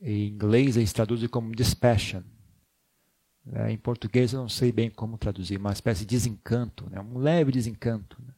Em 0.00 0.28
inglês, 0.28 0.78
eles 0.78 0.92
traduzem 0.92 1.28
como 1.28 1.54
dispassion. 1.54 2.22
Em 3.68 3.76
português, 3.76 4.32
eu 4.32 4.40
não 4.40 4.48
sei 4.48 4.72
bem 4.72 4.88
como 4.88 5.18
traduzir, 5.18 5.58
uma 5.58 5.72
espécie 5.72 6.00
de 6.00 6.06
desencanto, 6.06 6.88
né? 6.88 6.98
um 6.98 7.18
leve 7.18 7.52
desencanto. 7.52 8.16
Né? 8.26 8.32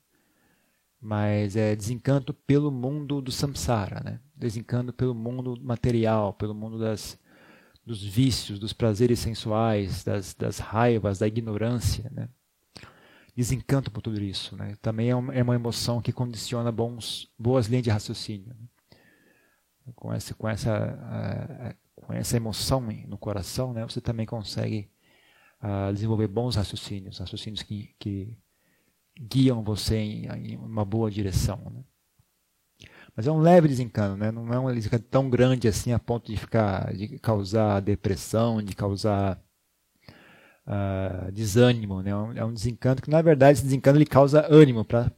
Mas 1.05 1.55
é 1.55 1.77
desencanto 1.77 2.33
pelo 2.33 2.71
mundo 2.71 3.21
do 3.21 3.31
samsara, 3.31 4.01
né? 4.03 4.21
desencanto 4.35 4.91
pelo 4.91 5.15
mundo 5.15 5.55
material, 5.63 6.33
pelo 6.33 6.55
mundo 6.55 6.79
das, 6.79 7.21
dos 7.85 8.03
vícios, 8.03 8.59
dos 8.59 8.73
prazeres 8.73 9.19
sensuais, 9.19 10.03
das, 10.03 10.33
das 10.33 10.59
raivas, 10.59 11.19
da 11.19 11.29
ignorância. 11.29 12.11
Né? 12.11 12.27
Desencanto 13.37 13.91
por 13.91 14.01
tudo 14.01 14.19
isso. 14.19 14.57
Né? 14.57 14.77
Também 14.81 15.11
é 15.11 15.15
uma, 15.15 15.35
é 15.35 15.43
uma, 15.43 15.55
emoção 15.55 16.01
que 16.01 16.11
condiciona 16.11 16.73
bons, 16.73 17.31
boas 17.39 17.67
linhas 17.67 17.85
de 17.85 17.91
raciocínio. 17.91 18.57
Né? 18.59 18.67
Com, 19.95 20.11
essa, 20.11 20.35
com, 20.35 20.49
essa, 20.49 21.77
com 21.95 22.15
essa 22.15 22.35
emoção 22.39 22.81
no 23.07 23.19
coração, 23.19 23.75
né, 23.75 23.83
você 23.83 24.01
também 24.01 24.25
consegue 24.25 24.91
uh, 25.63 25.93
desenvolver 25.93 26.29
bons 26.29 26.57
raciocínios, 26.57 27.19
raciocínios 27.19 27.63
que, 27.63 27.95
que 27.99 28.39
guiam 29.18 29.62
você 29.62 29.97
em, 29.97 30.26
em 30.26 30.56
uma 30.56 30.85
boa 30.85 31.11
direção. 31.11 31.61
Né? 31.71 31.85
Mas 33.16 33.26
é 33.26 33.33
um 33.33 33.38
leve 33.38 33.68
desencano, 33.68 34.16
né? 34.16 34.30
não 34.30 34.52
é 34.52 34.59
um 34.59 34.75
desencano 34.75 35.04
tão 35.04 35.30
grande 35.30 35.68
assim 35.68 35.92
a 35.92 35.99
ponto 35.99 36.30
de 36.30 36.37
ficar, 36.37 36.92
de 36.94 37.18
causar 37.18 37.80
depressão, 37.80 38.61
de 38.62 38.75
causar 38.75 39.40
uh, 40.66 41.30
desânimo. 41.33 42.02
Né? 42.02 42.11
É 42.37 42.44
um 42.44 42.52
desencano 42.52 43.00
que, 43.00 43.11
na 43.11 43.23
verdade, 43.23 43.59
esse 43.59 43.64
desencano 43.64 43.99
ele 43.99 44.06
causa 44.06 44.47
ânimo 44.52 44.85
para 44.85 45.11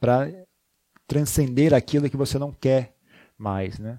transcender 1.07 1.73
aquilo 1.73 2.11
que 2.11 2.17
você 2.17 2.39
não 2.39 2.53
quer 2.53 2.95
mais. 3.39 3.79
Né? 3.79 3.99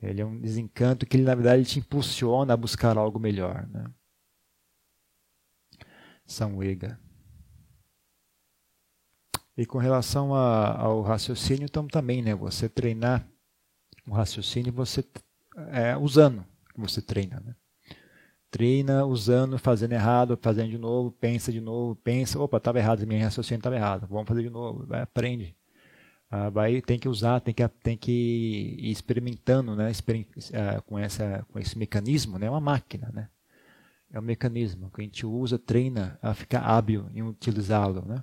Ele 0.00 0.20
é 0.20 0.24
um 0.24 0.40
desencanto 0.40 1.04
que, 1.04 1.16
ele, 1.16 1.24
na 1.24 1.34
verdade, 1.34 1.64
te 1.64 1.80
impulsiona 1.80 2.54
a 2.54 2.56
buscar 2.56 2.96
algo 2.96 3.18
melhor. 3.18 3.66
Né? 3.68 3.84
Samvega. 6.24 7.00
E 9.58 9.66
com 9.66 9.78
relação 9.78 10.32
a, 10.36 10.78
ao 10.78 11.02
raciocínio, 11.02 11.64
então 11.64 11.88
também, 11.88 12.22
né? 12.22 12.32
Você 12.32 12.68
treinar 12.68 13.26
o 14.06 14.12
raciocínio, 14.12 14.72
você 14.72 15.04
é, 15.72 15.96
usando, 15.96 16.44
você 16.76 17.02
treina, 17.02 17.42
né? 17.44 17.56
Treina 18.52 19.04
usando, 19.04 19.58
fazendo 19.58 19.94
errado, 19.94 20.38
fazendo 20.40 20.70
de 20.70 20.78
novo, 20.78 21.10
pensa 21.10 21.50
de 21.50 21.60
novo, 21.60 21.96
pensa, 21.96 22.38
opa, 22.38 22.58
estava 22.58 22.78
errado, 22.78 23.04
minha 23.04 23.24
raciocínio 23.24 23.58
estava 23.58 23.74
errado, 23.74 24.06
vamos 24.08 24.28
fazer 24.28 24.44
de 24.44 24.50
novo, 24.50 24.86
vai, 24.86 25.00
aprende. 25.02 25.56
Ah, 26.30 26.50
vai, 26.50 26.80
tem 26.80 26.96
que 26.96 27.08
usar, 27.08 27.40
tem 27.40 27.52
que, 27.52 27.66
tem 27.82 27.96
que 27.96 28.76
ir 28.78 28.92
experimentando, 28.92 29.74
né? 29.74 29.90
Ah, 30.54 30.80
com, 30.82 30.96
essa, 30.96 31.44
com 31.50 31.58
esse 31.58 31.76
mecanismo, 31.76 32.38
né? 32.38 32.46
É 32.46 32.50
uma 32.50 32.60
máquina, 32.60 33.10
né? 33.12 33.28
É 34.12 34.20
um 34.20 34.22
mecanismo 34.22 34.88
que 34.88 35.00
a 35.00 35.04
gente 35.04 35.26
usa, 35.26 35.58
treina 35.58 36.16
a 36.22 36.32
ficar 36.32 36.60
hábil 36.60 37.10
em 37.12 37.22
utilizá-lo, 37.22 38.04
né? 38.06 38.22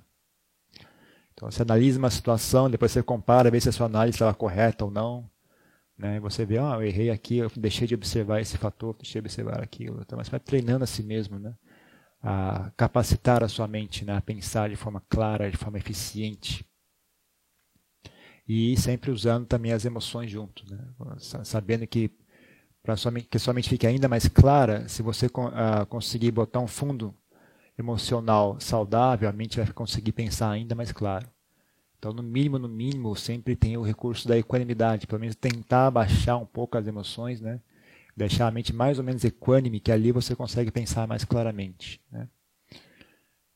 Então 1.36 1.50
você 1.50 1.60
analisa 1.60 1.98
uma 1.98 2.08
situação, 2.08 2.70
depois 2.70 2.90
você 2.90 3.02
compara, 3.02 3.50
vê 3.50 3.60
se 3.60 3.68
a 3.68 3.72
sua 3.72 3.84
análise 3.84 4.16
estava 4.16 4.32
correta 4.32 4.86
ou 4.86 4.90
não. 4.90 5.30
Né? 5.96 6.18
Você 6.20 6.46
vê, 6.46 6.56
ah, 6.56 6.76
eu 6.76 6.82
errei 6.82 7.10
aqui, 7.10 7.36
eu 7.36 7.50
deixei 7.54 7.86
de 7.86 7.94
observar 7.94 8.40
esse 8.40 8.56
fator, 8.56 8.94
deixei 8.94 9.20
de 9.20 9.26
observar 9.26 9.62
aquilo. 9.62 10.00
Então 10.00 10.18
você 10.18 10.30
vai 10.30 10.40
treinando 10.40 10.84
a 10.84 10.86
si 10.86 11.02
mesmo, 11.02 11.38
né? 11.38 11.54
a 12.22 12.72
capacitar 12.74 13.44
a 13.44 13.48
sua 13.48 13.68
mente 13.68 14.02
né? 14.02 14.16
a 14.16 14.20
pensar 14.22 14.70
de 14.70 14.76
forma 14.76 15.02
clara, 15.10 15.50
de 15.50 15.58
forma 15.58 15.76
eficiente. 15.76 16.66
E 18.48 18.74
sempre 18.78 19.10
usando 19.10 19.44
também 19.44 19.72
as 19.72 19.84
emoções 19.84 20.30
junto, 20.30 20.64
né? 20.70 20.78
sabendo 21.44 21.86
que 21.86 22.10
para 22.82 22.94
que 23.28 23.38
sua 23.38 23.52
mente 23.52 23.68
fique 23.68 23.86
ainda 23.86 24.08
mais 24.08 24.26
clara, 24.26 24.88
se 24.88 25.02
você 25.02 25.26
uh, 25.26 25.84
conseguir 25.88 26.30
botar 26.30 26.60
um 26.60 26.68
fundo 26.68 27.12
emocional 27.78 28.58
saudável, 28.60 29.28
a 29.28 29.32
mente 29.32 29.58
vai 29.58 29.72
conseguir 29.72 30.12
pensar 30.12 30.50
ainda 30.50 30.74
mais 30.74 30.92
claro. 30.92 31.28
Então, 31.98 32.12
no 32.12 32.22
mínimo, 32.22 32.58
no 32.58 32.68
mínimo, 32.68 33.14
sempre 33.16 33.56
tem 33.56 33.76
o 33.76 33.82
recurso 33.82 34.28
da 34.28 34.38
equanimidade, 34.38 35.06
pelo 35.06 35.20
menos 35.20 35.34
tentar 35.34 35.90
baixar 35.90 36.36
um 36.36 36.46
pouco 36.46 36.76
as 36.76 36.86
emoções, 36.86 37.40
né? 37.40 37.60
deixar 38.16 38.46
a 38.46 38.50
mente 38.50 38.72
mais 38.72 38.98
ou 38.98 39.04
menos 39.04 39.24
equânime, 39.24 39.78
que 39.78 39.92
ali 39.92 40.10
você 40.10 40.34
consegue 40.34 40.70
pensar 40.70 41.06
mais 41.06 41.24
claramente. 41.24 42.00
Né? 42.10 42.26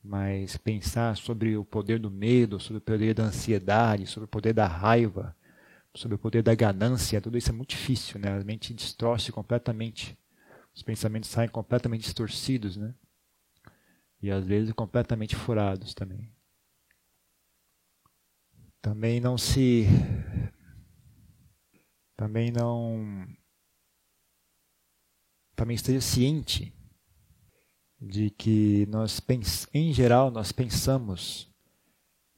Mas 0.03 0.57
pensar 0.57 1.17
sobre 1.17 1.57
o 1.57 1.65
poder 1.65 1.99
do 1.99 2.11
medo, 2.11 2.61
sobre 2.61 2.79
o 2.79 2.81
poder 2.81 3.15
da 3.15 3.25
ansiedade, 3.25 4.07
sobre 4.07 4.27
o 4.27 4.29
poder 4.29 4.53
da 4.53 4.67
raiva, 4.67 5.35
sobre 5.95 6.15
o 6.15 6.19
poder 6.19 6.43
da 6.43 6.55
ganância, 6.55 7.21
tudo 7.21 7.39
isso 7.39 7.51
é 7.51 7.53
muito 7.53 7.71
difícil. 7.71 8.21
Né? 8.21 8.31
A 8.31 8.45
mente 8.45 8.75
distorce 8.75 9.33
completamente. 9.33 10.19
Os 10.75 10.83
pensamentos 10.83 11.31
saem 11.31 11.49
completamente 11.49 12.03
distorcidos. 12.03 12.77
Né? 12.77 12.95
E 14.23 14.31
às 14.31 14.45
vezes 14.45 14.73
completamente 14.73 15.35
furados 15.35 15.95
também. 15.95 16.31
Também 18.81 19.21
não 19.21 19.37
se 19.37 19.87
também 22.17 22.51
não 22.51 23.27
também 25.55 25.75
esteja 25.75 26.01
ciente 26.01 26.75
de 28.01 28.31
que 28.31 28.87
nós 28.87 29.21
em 29.73 29.93
geral 29.93 30.31
nós 30.31 30.53
pensamos 30.53 31.51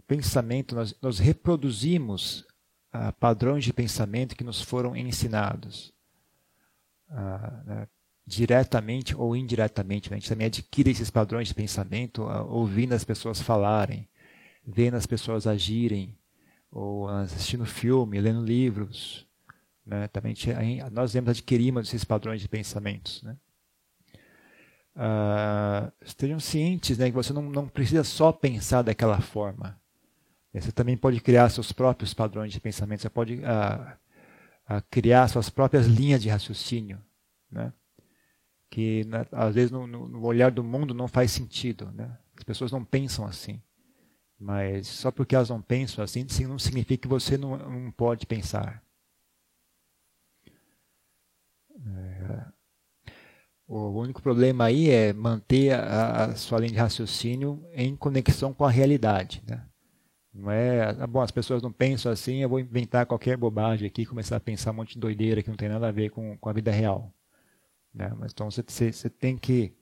pensamento 0.07 0.75
nós, 0.75 0.95
nós 1.01 1.19
reproduzimos 1.19 2.47
ah, 2.93 3.13
padrões 3.13 3.65
de 3.65 3.73
pensamento 3.73 4.37
que 4.37 4.45
nos 4.45 4.61
foram 4.61 4.97
ensinados 4.97 5.93
ah, 7.09 7.63
né? 7.65 7.89
Diretamente 8.27 9.17
ou 9.17 9.37
indiretamente. 9.37 10.13
A 10.13 10.17
gente 10.17 10.29
também 10.29 10.47
adquire 10.47 10.91
esses 10.91 11.11
padrões 11.11 11.49
de 11.49 11.55
pensamento 11.55 12.23
ouvindo 12.49 12.93
as 12.93 13.05
pessoas 13.05 13.41
falarem, 13.41 14.09
vendo 14.67 14.97
as 14.97 15.07
pessoas 15.07 15.47
agirem, 15.47 16.17
ou 16.73 17.07
assistindo 17.09 17.67
filme, 17.67 18.21
lendo 18.21 18.43
livros, 18.43 19.27
Né? 19.85 20.09
Também 20.09 20.35
nós 20.93 21.13
devemos 21.13 21.31
adquirirmos 21.31 21.89
esses 21.89 22.05
padrões 22.05 22.41
de 22.41 22.49
pensamentos. 22.49 23.21
Né? 23.23 23.37
Uh, 24.95 25.93
estejam 26.05 26.39
cientes 26.39 26.99
né, 26.99 27.07
que 27.07 27.17
você 27.17 27.33
não, 27.33 27.43
não 27.43 27.67
precisa 27.67 28.05
só 28.05 28.31
pensar 28.31 28.83
daquela 28.83 29.21
forma. 29.21 29.79
Você 30.55 30.71
também 30.71 30.97
pode 30.97 31.21
criar 31.21 31.49
seus 31.49 31.73
próprios 31.73 32.15
padrões 32.15 32.53
de 32.53 32.61
pensamento, 32.61 33.03
você 33.03 33.11
pode 33.11 33.37
uh, 33.37 34.77
uh, 34.77 34.83
criar 34.91 35.27
suas 35.29 35.51
próprias 35.51 35.87
linhas 35.87 36.23
de 36.23 36.29
raciocínio. 36.29 37.01
Né? 37.51 37.73
Que 38.73 39.05
né, 39.05 39.27
às 39.31 39.55
vezes 39.55 39.71
no, 39.71 39.87
no, 39.87 40.25
olhar 40.25 40.51
do 40.51 40.65
mundo 40.65 40.95
não 40.95 41.07
faz 41.07 41.31
sentido. 41.31 41.93
Né? 41.93 42.11
As 42.35 42.43
pessoas 42.43 42.73
não 42.73 42.83
pensam 42.83 43.27
assim. 43.27 43.61
Mas 44.41 44.87
só 44.87 45.11
porque 45.11 45.37
elas 45.37 45.51
não 45.51 45.61
pensam 45.61 46.03
assim, 46.03 46.25
não 46.49 46.59
significa 46.59 47.03
que 47.03 47.07
você 47.07 47.37
não, 47.37 47.59
não 47.59 47.93
pode 47.93 48.27
pensar. 48.27 48.83
É, 51.87 52.47
o 53.69 53.91
único 53.91 54.23
problema 54.23 54.65
aí 54.65 54.89
é 54.89 55.13
manter 55.13 55.73
a, 55.73 56.25
a, 56.25 56.35
sua 56.35 56.59
linha 56.59 56.73
de 56.73 56.79
raciocínio 56.79 57.63
em 57.75 57.95
conexão 57.95 58.55
com 58.55 58.65
a 58.65 58.71
realidade. 58.71 59.43
Né? 59.47 59.63
Não 60.33 60.51
é, 60.51 60.97
ah, 60.99 61.07
bom, 61.07 61.21
as 61.21 61.31
pessoas 61.31 61.63
não 61.63 61.71
pensam 61.71 62.11
assim, 62.11 62.39
eu 62.39 62.49
vou 62.49 62.59
inventar 62.59 63.05
qualquer 63.05 63.37
bobagem 63.37 63.87
aqui, 63.87 64.07
começar 64.07 64.37
a 64.37 64.41
pensar 64.41 64.71
um 64.71 64.75
monte 64.75 64.95
de 64.95 64.99
doideira 64.99 65.43
que 65.43 65.51
não 65.51 65.59
tem 65.59 65.69
nada 65.69 65.89
a 65.89 65.93
ver 65.93 66.09
com, 66.09 66.39
com 66.39 66.49
a 66.49 66.53
vida 66.55 66.71
real. 66.71 67.13
Né? 67.95 68.13
Mas, 68.19 68.33
então 68.33 68.51
você, 68.51 68.63
você 68.93 69.11
tem 69.11 69.37
que 69.37 69.73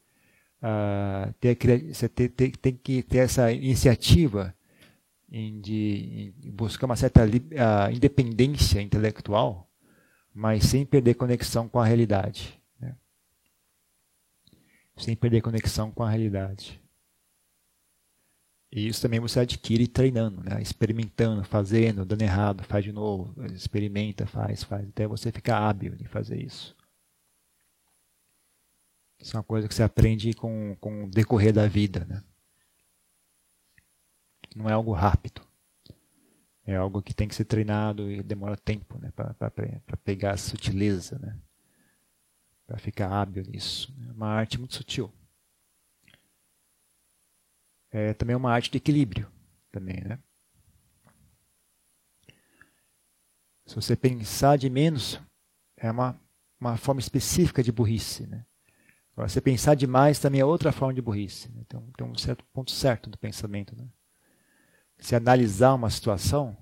uh, 0.62 1.32
ter, 1.40 1.56
você 1.92 2.08
ter, 2.08 2.28
ter, 2.28 2.56
tem 2.56 2.74
que 2.74 3.02
ter 3.02 3.18
essa 3.18 3.52
iniciativa 3.52 4.54
em, 5.30 5.60
de, 5.60 6.34
em 6.42 6.50
buscar 6.50 6.86
uma 6.86 6.96
certa 6.96 7.24
uh, 7.24 7.94
independência 7.94 8.80
intelectual 8.80 9.70
mas 10.34 10.64
sem 10.64 10.84
perder 10.84 11.14
conexão 11.14 11.68
com 11.68 11.78
a 11.78 11.84
realidade. 11.84 12.58
Né? 12.78 12.94
Sem 14.96 15.16
perder 15.16 15.42
conexão 15.42 15.90
com 15.90 16.02
a 16.02 16.08
realidade. 16.08 16.80
E 18.72 18.86
isso 18.86 19.02
também 19.02 19.18
você 19.18 19.40
adquire 19.40 19.88
treinando, 19.88 20.42
né? 20.44 20.62
experimentando, 20.62 21.42
fazendo, 21.42 22.04
dando 22.04 22.22
errado, 22.22 22.62
faz 22.62 22.84
de 22.84 22.92
novo, 22.92 23.34
experimenta, 23.46 24.26
faz, 24.26 24.62
faz, 24.62 24.88
até 24.88 25.08
você 25.08 25.32
ficar 25.32 25.58
hábil 25.58 25.96
em 26.00 26.04
fazer 26.04 26.40
isso. 26.40 26.76
Isso 29.20 29.36
é 29.36 29.38
uma 29.38 29.44
coisa 29.44 29.68
que 29.68 29.74
você 29.74 29.82
aprende 29.82 30.32
com, 30.32 30.74
com 30.76 31.04
o 31.04 31.10
decorrer 31.10 31.52
da 31.52 31.66
vida. 31.66 32.06
Né? 32.06 32.22
Não 34.56 34.68
é 34.68 34.72
algo 34.72 34.92
rápido. 34.92 35.42
É 36.64 36.76
algo 36.76 37.02
que 37.02 37.12
tem 37.12 37.28
que 37.28 37.34
ser 37.34 37.44
treinado 37.44 38.10
e 38.10 38.22
demora 38.22 38.56
tempo 38.56 38.98
né, 38.98 39.10
para 39.12 39.96
pegar 40.04 40.32
a 40.32 40.36
sutileza, 40.36 41.18
né, 41.18 41.36
para 42.66 42.78
ficar 42.78 43.10
hábil 43.10 43.42
nisso. 43.44 43.92
É 44.08 44.12
uma 44.12 44.28
arte 44.28 44.58
muito 44.58 44.74
sutil. 44.76 45.12
É 47.90 48.14
também 48.14 48.36
uma 48.36 48.52
arte 48.52 48.70
de 48.70 48.78
equilíbrio. 48.78 49.30
Também, 49.72 50.00
né? 50.02 50.18
Se 53.66 53.74
você 53.74 53.94
pensar 53.94 54.56
de 54.56 54.68
menos, 54.68 55.20
é 55.76 55.90
uma, 55.90 56.20
uma 56.60 56.76
forma 56.76 57.00
específica 57.00 57.62
de 57.62 57.70
burrice. 57.70 58.26
Né? 58.26 58.44
Agora, 59.12 59.28
se 59.28 59.40
pensar 59.40 59.74
demais 59.74 60.18
também 60.18 60.40
é 60.40 60.44
outra 60.44 60.72
forma 60.72 60.94
de 60.94 61.02
burrice. 61.02 61.48
Né? 61.50 61.62
Então, 61.66 61.86
tem 61.96 62.06
um 62.06 62.16
certo 62.16 62.44
ponto 62.52 62.70
certo 62.70 63.10
do 63.10 63.18
pensamento. 63.18 63.76
Né? 63.76 63.86
se 65.00 65.16
analisar 65.16 65.74
uma 65.74 65.90
situação, 65.90 66.56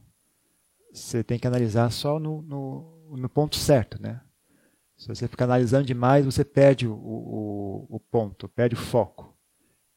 você 0.93 1.23
tem 1.23 1.39
que 1.39 1.47
analisar 1.47 1.91
só 1.91 2.19
no, 2.19 2.41
no, 2.43 3.17
no, 3.17 3.29
ponto 3.29 3.57
certo, 3.57 4.01
né? 4.01 4.21
Se 4.97 5.09
você 5.09 5.29
ficar 5.29 5.45
analisando 5.45 5.85
demais, 5.85 6.25
você 6.25 6.45
perde 6.45 6.87
o, 6.87 6.93
o, 6.93 7.87
o 7.89 8.01
ponto, 8.01 8.49
perde 8.49 8.75
o 8.75 8.79
foco, 8.79 9.37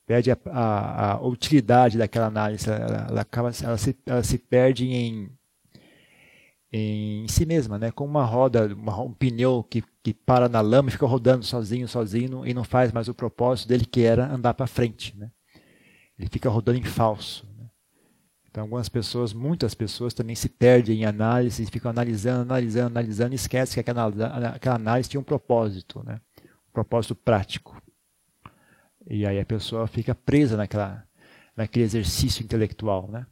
perde 0.06 0.32
a, 0.32 0.38
a, 0.48 1.12
a 1.14 1.22
utilidade 1.22 1.98
daquela 1.98 2.28
análise, 2.28 2.70
ela, 2.70 3.08
ela, 3.10 3.22
acaba, 3.22 3.52
ela, 3.64 3.78
se, 3.78 3.98
ela 4.06 4.24
se 4.24 4.38
perde 4.38 4.88
em, 4.88 5.32
em 6.72 7.28
si 7.28 7.46
mesma, 7.46 7.80
né? 7.80 7.92
Como 7.92 8.10
uma 8.10 8.26
roda, 8.26 8.74
uma, 8.76 9.00
um 9.02 9.14
pneu 9.14 9.64
que, 9.64 9.84
que 10.04 10.14
para 10.14 10.50
na 10.50 10.62
lama 10.62 10.90
e 10.90 10.92
fica 10.92 11.06
rodando 11.06 11.46
sozinho, 11.46 11.88
sozinho 11.88 12.46
e 12.46 12.54
não 12.54 12.64
faz 12.64 12.92
mais 12.92 13.08
o 13.08 13.14
propósito 13.14 13.68
dele 13.68 13.86
que 13.86 14.02
era 14.02 14.32
andar 14.32 14.54
para 14.54 14.68
frente, 14.68 15.16
né? 15.18 15.32
Ele 16.18 16.30
fica 16.30 16.50
rodando 16.50 16.78
em 16.78 16.84
falso. 16.84 17.48
Então, 18.52 18.64
algumas 18.64 18.90
pessoas, 18.90 19.32
muitas 19.32 19.74
pessoas 19.74 20.14
também 20.14 20.36
se 20.36 20.50
perdem 20.50 21.02
em 21.02 21.06
análise, 21.06 21.66
ficam 21.68 21.90
analisando, 21.90 22.42
analisando, 22.42 22.88
analisando 22.88 23.34
e 23.34 23.36
esquecem 23.36 23.76
que 23.76 23.90
aquela, 23.90 24.08
aquela 24.50 24.76
análise 24.76 25.10
tinha 25.10 25.22
um 25.22 25.24
propósito, 25.24 26.04
né? 26.04 26.20
um 26.44 26.74
propósito 26.74 27.16
prático. 27.16 27.82
E 29.10 29.26
aí 29.26 29.40
a 29.40 29.46
pessoa 29.46 29.88
fica 29.88 30.14
presa 30.14 30.58
naquela, 30.58 31.02
naquele 31.56 31.86
exercício 31.86 32.44
intelectual. 32.44 33.08
Né? 33.10 33.26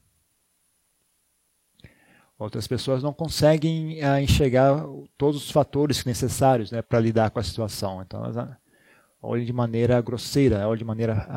Outras 2.39 2.65
pessoas 2.65 3.03
não 3.03 3.13
conseguem 3.13 4.01
uh, 4.01 4.17
enxergar 4.17 4.85
todos 5.17 5.43
os 5.43 5.51
fatores 5.51 6.05
necessários 6.05 6.71
né, 6.71 6.81
para 6.81 6.99
lidar 6.99 7.29
com 7.31 7.39
a 7.39 7.43
situação. 7.43 8.01
Então, 8.01 8.23
elas 8.23 8.37
uh, 8.37 8.55
olham 9.21 9.43
de 9.43 9.51
maneira 9.51 10.01
grosseira, 10.01 10.65
olham 10.65 10.77
de 10.77 10.85
maneira 10.85 11.27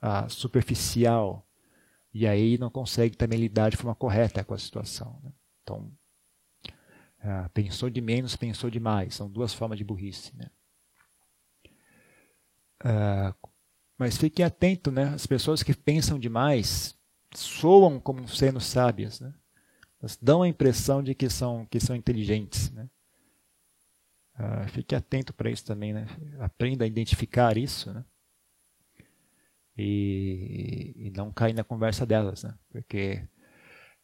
uh, 0.00 0.30
superficial 0.30 1.44
e 2.14 2.28
aí 2.28 2.56
não 2.58 2.70
consegue 2.70 3.16
também 3.16 3.40
lidar 3.40 3.70
de 3.70 3.76
forma 3.76 3.94
correta 3.94 4.44
com 4.44 4.54
a 4.54 4.58
situação. 4.58 5.18
Né? 5.24 5.32
Então, 5.62 5.90
ah, 7.24 7.48
pensou 7.54 7.88
de 7.88 8.00
menos, 8.00 8.36
pensou 8.36 8.68
demais. 8.68 9.14
São 9.14 9.30
duas 9.30 9.54
formas 9.54 9.78
de 9.78 9.84
burrice. 9.84 10.36
Né? 10.36 10.50
Ah, 12.84 13.34
mas 13.96 14.18
fiquem 14.18 14.44
atentos, 14.44 14.92
né? 14.92 15.04
As 15.14 15.26
pessoas 15.26 15.62
que 15.62 15.74
pensam 15.74 16.18
demais 16.18 16.98
soam 17.34 17.98
como 18.00 18.28
sendo 18.28 18.60
sábias, 18.60 19.20
né? 19.20 19.32
Elas 20.02 20.18
dão 20.20 20.42
a 20.42 20.48
impressão 20.48 21.02
de 21.02 21.14
que 21.14 21.30
são, 21.30 21.64
que 21.70 21.80
são 21.80 21.96
inteligentes, 21.96 22.70
né? 22.72 22.90
Ah, 24.34 24.66
fique 24.68 24.94
atento 24.94 25.32
para 25.32 25.50
isso 25.50 25.64
também, 25.64 25.92
né? 25.92 26.06
Aprenda 26.40 26.84
a 26.84 26.88
identificar 26.88 27.56
isso, 27.56 27.92
né? 27.92 28.04
e, 29.76 30.92
e 30.96 31.10
não 31.10 31.32
cair 31.32 31.54
na 31.54 31.64
conversa 31.64 32.04
delas, 32.04 32.42
né? 32.42 32.54
Porque 32.70 33.22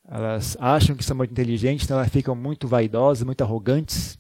elas 0.07 0.57
acham 0.59 0.97
que 0.97 1.05
são 1.05 1.17
muito 1.17 1.33
inteligentes, 1.33 1.85
então 1.85 1.99
elas 1.99 2.11
ficam 2.11 2.35
muito 2.35 2.67
vaidosas, 2.67 3.25
muito 3.25 3.43
arrogantes 3.43 4.19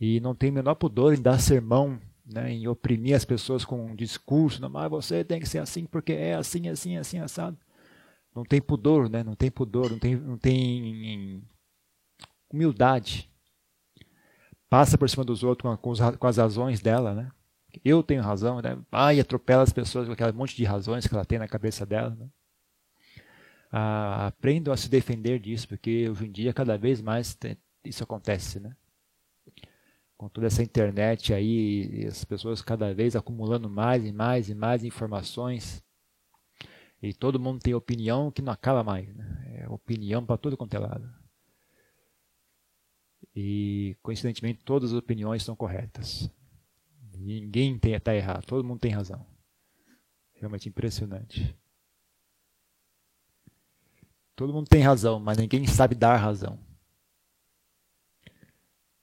e 0.00 0.20
não 0.20 0.34
tem 0.34 0.50
o 0.50 0.52
menor 0.52 0.76
pudor 0.76 1.12
em 1.12 1.20
dar 1.20 1.40
sermão, 1.40 1.98
né, 2.24 2.52
em 2.52 2.68
oprimir 2.68 3.16
as 3.16 3.24
pessoas 3.24 3.64
com 3.64 3.86
um 3.86 3.96
discurso, 3.96 4.60
não, 4.60 4.68
mas 4.68 4.88
você 4.88 5.24
tem 5.24 5.40
que 5.40 5.48
ser 5.48 5.58
assim 5.58 5.86
porque 5.86 6.12
é 6.12 6.34
assim, 6.34 6.68
assim, 6.68 6.96
assim, 6.96 7.18
assado. 7.18 7.58
Não 8.38 8.44
tem 8.44 8.60
pudor, 8.60 9.10
né? 9.10 9.24
Não 9.24 9.34
tem 9.34 9.50
pudor, 9.50 9.90
não 9.90 9.98
tem, 9.98 10.14
não 10.14 10.38
tem 10.38 11.42
humildade. 12.52 13.28
Passa 14.70 14.96
por 14.96 15.10
cima 15.10 15.24
dos 15.24 15.42
outros 15.42 15.76
com, 15.76 15.94
com, 15.94 16.16
com 16.16 16.26
as 16.26 16.36
razões 16.36 16.80
dela, 16.80 17.14
né? 17.14 17.30
eu 17.84 18.02
tenho 18.02 18.22
razão, 18.22 18.60
né? 18.60 18.78
Ai, 18.90 19.20
atropela 19.20 19.62
as 19.62 19.72
pessoas 19.72 20.06
com 20.06 20.12
aquele 20.12 20.32
monte 20.32 20.56
de 20.56 20.64
razões 20.64 21.06
que 21.06 21.14
ela 21.14 21.24
tem 21.24 21.38
na 21.38 21.48
cabeça 21.48 21.84
dela. 21.84 22.14
Né? 22.14 22.28
Ah, 23.70 24.28
aprendam 24.28 24.72
a 24.72 24.76
se 24.76 24.88
defender 24.88 25.38
disso, 25.38 25.68
porque 25.68 26.08
hoje 26.08 26.26
em 26.26 26.30
dia 26.30 26.54
cada 26.54 26.78
vez 26.78 27.02
mais 27.02 27.36
isso 27.84 28.02
acontece, 28.02 28.60
né? 28.60 28.74
Com 30.16 30.28
toda 30.28 30.46
essa 30.46 30.62
internet 30.62 31.32
aí, 31.32 32.06
as 32.06 32.24
pessoas 32.24 32.62
cada 32.62 32.92
vez 32.94 33.14
acumulando 33.14 33.68
mais 33.68 34.04
e 34.04 34.12
mais 34.12 34.48
e 34.48 34.54
mais 34.54 34.84
informações. 34.84 35.82
E 37.00 37.14
todo 37.14 37.38
mundo 37.38 37.60
tem 37.60 37.74
opinião 37.74 38.30
que 38.30 38.42
não 38.42 38.52
acaba 38.52 38.82
mais. 38.82 39.14
Né? 39.14 39.62
É 39.62 39.68
opinião 39.68 40.24
para 40.24 40.36
tudo 40.36 40.56
quanto 40.56 40.74
é 40.74 40.78
lado. 40.78 41.08
E, 43.34 43.96
coincidentemente, 44.02 44.64
todas 44.64 44.92
as 44.92 44.98
opiniões 44.98 45.42
são 45.44 45.54
corretas. 45.54 46.30
Ninguém 47.16 47.78
está 47.82 48.14
errado, 48.14 48.46
todo 48.46 48.64
mundo 48.64 48.80
tem 48.80 48.92
razão. 48.92 49.24
Realmente 50.34 50.68
impressionante. 50.68 51.56
Todo 54.34 54.52
mundo 54.52 54.68
tem 54.68 54.82
razão, 54.82 55.18
mas 55.18 55.36
ninguém 55.38 55.66
sabe 55.66 55.94
dar 55.94 56.16
razão. 56.16 56.58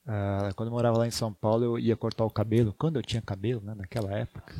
Ah, 0.05 0.51
quando 0.55 0.67
eu 0.67 0.73
morava 0.73 0.97
lá 0.97 1.07
em 1.07 1.11
São 1.11 1.33
Paulo, 1.33 1.63
eu 1.63 1.79
ia 1.79 1.97
cortar 1.97 2.25
o 2.25 2.29
cabelo. 2.29 2.73
Quando 2.73 2.97
eu 2.97 3.01
tinha 3.01 3.21
cabelo, 3.21 3.61
né, 3.61 3.73
naquela 3.73 4.11
época, 4.17 4.53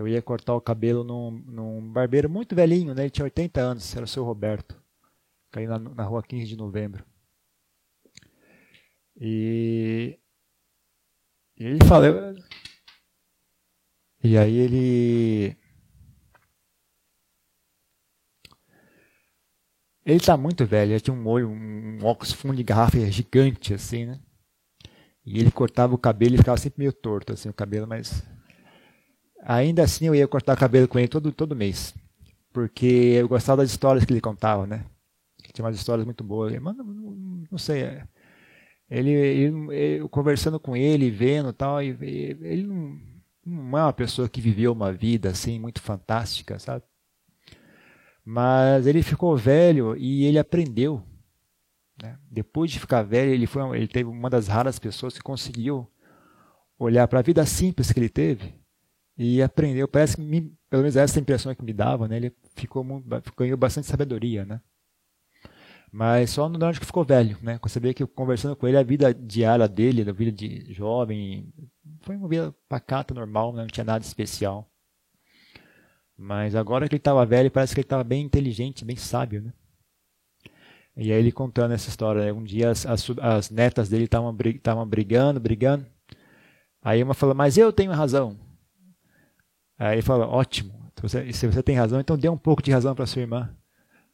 eu 0.00 0.08
ia 0.08 0.22
cortar 0.22 0.54
o 0.54 0.60
cabelo 0.60 1.04
num, 1.04 1.30
num 1.30 1.92
barbeiro 1.92 2.28
muito 2.28 2.54
velhinho, 2.54 2.94
né, 2.94 3.02
ele 3.02 3.10
tinha 3.10 3.24
80 3.24 3.60
anos, 3.60 3.94
era 3.94 4.04
o 4.04 4.08
seu 4.08 4.24
Roberto. 4.24 4.80
Caí 5.50 5.66
na, 5.66 5.78
na 5.78 6.04
rua 6.04 6.22
15 6.22 6.46
de 6.46 6.56
novembro. 6.56 7.04
E 9.20 10.18
e 11.60 11.64
ele 11.66 11.84
fala. 11.86 12.34
E 14.24 14.38
aí 14.38 14.56
ele. 14.56 15.56
Ele 20.06 20.20
tá 20.20 20.36
muito 20.38 20.64
velho, 20.64 20.92
ele 20.92 21.00
tinha 21.00 21.14
um 21.14 21.26
olho, 21.28 21.50
um 21.50 21.98
óculos 22.02 22.32
fundo 22.32 22.56
de 22.56 22.62
garrafa 22.62 22.98
gigante, 23.10 23.74
assim, 23.74 24.06
né? 24.06 24.20
E 25.24 25.38
ele 25.38 25.50
cortava 25.50 25.94
o 25.94 25.98
cabelo 25.98 26.34
e 26.34 26.38
ficava 26.38 26.56
sempre 26.56 26.78
meio 26.80 26.92
torto, 26.94 27.34
assim, 27.34 27.50
o 27.50 27.54
cabelo, 27.54 27.86
mas. 27.86 28.26
Ainda 29.42 29.82
assim 29.82 30.06
eu 30.06 30.14
ia 30.14 30.28
cortar 30.28 30.56
cabelo 30.56 30.86
com 30.86 30.98
ele 30.98 31.08
todo, 31.08 31.32
todo 31.32 31.56
mês. 31.56 31.94
Porque 32.52 32.86
eu 32.86 33.28
gostava 33.28 33.62
das 33.62 33.70
histórias 33.70 34.04
que 34.04 34.12
ele 34.12 34.20
contava, 34.20 34.66
né? 34.66 34.84
Tinha 35.52 35.64
umas 35.64 35.76
histórias 35.76 36.04
muito 36.04 36.22
boas. 36.22 36.56
Mas 36.60 36.76
não, 36.76 36.84
não, 36.84 37.44
não 37.50 37.58
sei. 37.58 37.82
É, 37.82 38.04
ele, 38.88 39.10
ele, 39.10 39.74
ele, 39.74 40.08
conversando 40.08 40.58
com 40.60 40.76
ele, 40.76 41.10
vendo 41.10 41.52
tal, 41.52 41.82
e, 41.82 41.96
ele 42.00 42.64
não, 42.64 42.98
não 43.44 43.78
é 43.78 43.82
uma 43.84 43.92
pessoa 43.92 44.28
que 44.28 44.40
viveu 44.40 44.72
uma 44.72 44.92
vida 44.92 45.30
assim 45.30 45.58
muito 45.58 45.80
fantástica, 45.80 46.58
sabe? 46.58 46.84
Mas 48.24 48.86
ele 48.86 49.02
ficou 49.02 49.36
velho 49.36 49.96
e 49.96 50.24
ele 50.24 50.38
aprendeu. 50.38 51.02
Né? 52.02 52.18
Depois 52.30 52.70
de 52.70 52.78
ficar 52.78 53.02
velho, 53.02 53.32
ele 53.32 53.46
foi 53.46 53.76
ele 53.76 53.88
teve 53.88 54.08
uma 54.08 54.28
das 54.28 54.48
raras 54.48 54.78
pessoas 54.78 55.14
que 55.14 55.22
conseguiu 55.22 55.90
olhar 56.78 57.06
para 57.08 57.20
a 57.20 57.22
vida 57.22 57.44
simples 57.46 57.92
que 57.92 57.98
ele 57.98 58.08
teve 58.08 58.59
e 59.22 59.42
aprendeu. 59.42 59.86
Parece 59.86 60.16
que 60.16 60.22
me, 60.22 60.50
pelo 60.70 60.82
menos 60.82 60.96
essa 60.96 61.20
impressão 61.20 61.54
que 61.54 61.62
me 61.62 61.74
dava, 61.74 62.08
né? 62.08 62.16
Ele 62.16 62.32
ficou 62.56 62.82
ganhou 63.36 63.58
bastante 63.58 63.86
sabedoria, 63.86 64.46
né? 64.46 64.62
Mas 65.92 66.30
só 66.30 66.48
no 66.48 66.64
ano 66.64 66.78
que 66.80 66.86
ficou 66.86 67.04
velho, 67.04 67.36
né? 67.42 67.60
Vê 67.82 67.92
que 67.92 68.06
conversando 68.06 68.56
com 68.56 68.66
ele, 68.66 68.78
a 68.78 68.82
vida 68.82 69.12
diária 69.12 69.68
dele, 69.68 70.08
a 70.08 70.12
vida 70.12 70.32
de 70.32 70.72
jovem, 70.72 71.52
foi 72.00 72.16
uma 72.16 72.28
vida 72.28 72.54
pacata, 72.66 73.12
normal, 73.12 73.52
né? 73.52 73.60
não 73.62 73.68
tinha 73.68 73.84
nada 73.84 74.02
especial. 74.02 74.66
Mas 76.16 76.54
agora 76.54 76.88
que 76.88 76.94
ele 76.94 77.00
estava 77.00 77.26
velho, 77.26 77.50
parece 77.50 77.74
que 77.74 77.80
ele 77.80 77.84
estava 77.84 78.04
bem 78.04 78.24
inteligente, 78.24 78.86
bem 78.86 78.96
sábio, 78.96 79.42
né? 79.42 79.52
E 80.96 81.12
aí 81.12 81.18
ele 81.18 81.30
contando 81.30 81.72
essa 81.72 81.90
história, 81.90 82.24
né? 82.24 82.32
um 82.32 82.42
dia 82.42 82.70
as, 82.70 82.86
as, 82.86 83.10
as 83.20 83.50
netas 83.50 83.90
dele 83.90 84.04
estavam 84.04 84.86
brigando, 84.86 85.38
brigando. 85.38 85.84
Aí 86.82 87.02
uma 87.02 87.12
falou, 87.12 87.34
mas 87.34 87.58
eu 87.58 87.70
tenho 87.70 87.92
razão. 87.92 88.49
Aí 89.80 89.94
ele 89.94 90.02
fala, 90.02 90.26
ótimo, 90.28 90.72
se 90.94 91.02
você, 91.02 91.32
se 91.32 91.46
você 91.46 91.62
tem 91.62 91.74
razão, 91.74 91.98
então 91.98 92.18
dê 92.18 92.28
um 92.28 92.36
pouco 92.36 92.62
de 92.62 92.70
razão 92.70 92.94
para 92.94 93.06
sua 93.06 93.22
irmã. 93.22 93.48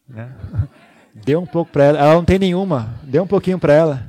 Né? 0.09 0.33
Dê 1.25 1.35
um 1.35 1.47
pouco 1.47 1.73
para 1.73 1.85
ela. 1.85 1.99
Ela 1.99 2.15
não 2.15 2.25
tem 2.25 2.39
nenhuma. 2.39 3.01
Dê 3.03 3.19
um 3.19 3.27
pouquinho 3.27 3.59
para 3.59 3.73
ela. 3.73 4.07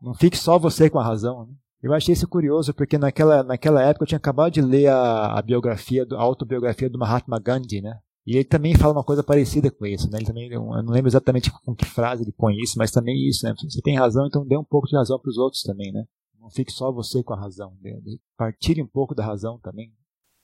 Não 0.00 0.14
fique 0.14 0.38
só 0.38 0.58
você 0.58 0.88
com 0.88 0.98
a 0.98 1.04
razão. 1.04 1.46
Né? 1.46 1.52
Eu 1.82 1.92
achei 1.92 2.14
isso 2.14 2.26
curioso 2.26 2.74
porque 2.74 2.98
naquela, 2.98 3.42
naquela 3.42 3.82
época 3.82 4.04
eu 4.04 4.08
tinha 4.08 4.16
acabado 4.16 4.52
de 4.52 4.62
ler 4.62 4.88
a, 4.88 5.38
a 5.38 5.42
biografia, 5.42 6.06
a 6.10 6.20
autobiografia 6.20 6.88
do 6.88 6.98
Mahatma 6.98 7.38
Gandhi, 7.38 7.82
né? 7.82 7.98
E 8.26 8.36
ele 8.36 8.44
também 8.44 8.74
fala 8.74 8.92
uma 8.92 9.04
coisa 9.04 9.22
parecida 9.22 9.70
com 9.70 9.86
isso, 9.86 10.10
né? 10.10 10.18
Ele 10.18 10.26
também, 10.26 10.50
eu 10.50 10.62
não 10.62 10.92
lembro 10.92 11.08
exatamente 11.08 11.50
com 11.64 11.74
que 11.74 11.84
frase 11.84 12.22
ele 12.22 12.32
põe 12.32 12.54
isso, 12.56 12.74
mas 12.78 12.90
também 12.90 13.28
isso, 13.28 13.46
né? 13.46 13.54
Você 13.56 13.80
tem 13.82 13.96
razão, 13.96 14.26
então 14.26 14.46
dê 14.46 14.56
um 14.56 14.64
pouco 14.64 14.88
de 14.88 14.96
razão 14.96 15.18
para 15.18 15.30
os 15.30 15.38
outros 15.38 15.62
também, 15.62 15.92
né? 15.92 16.04
Não 16.40 16.50
fique 16.50 16.72
só 16.72 16.90
você 16.90 17.22
com 17.22 17.34
a 17.34 17.40
razão. 17.40 17.74
Né? 17.82 17.92
Partilhe 18.36 18.82
um 18.82 18.86
pouco 18.86 19.14
da 19.14 19.24
razão 19.24 19.58
também. 19.58 19.90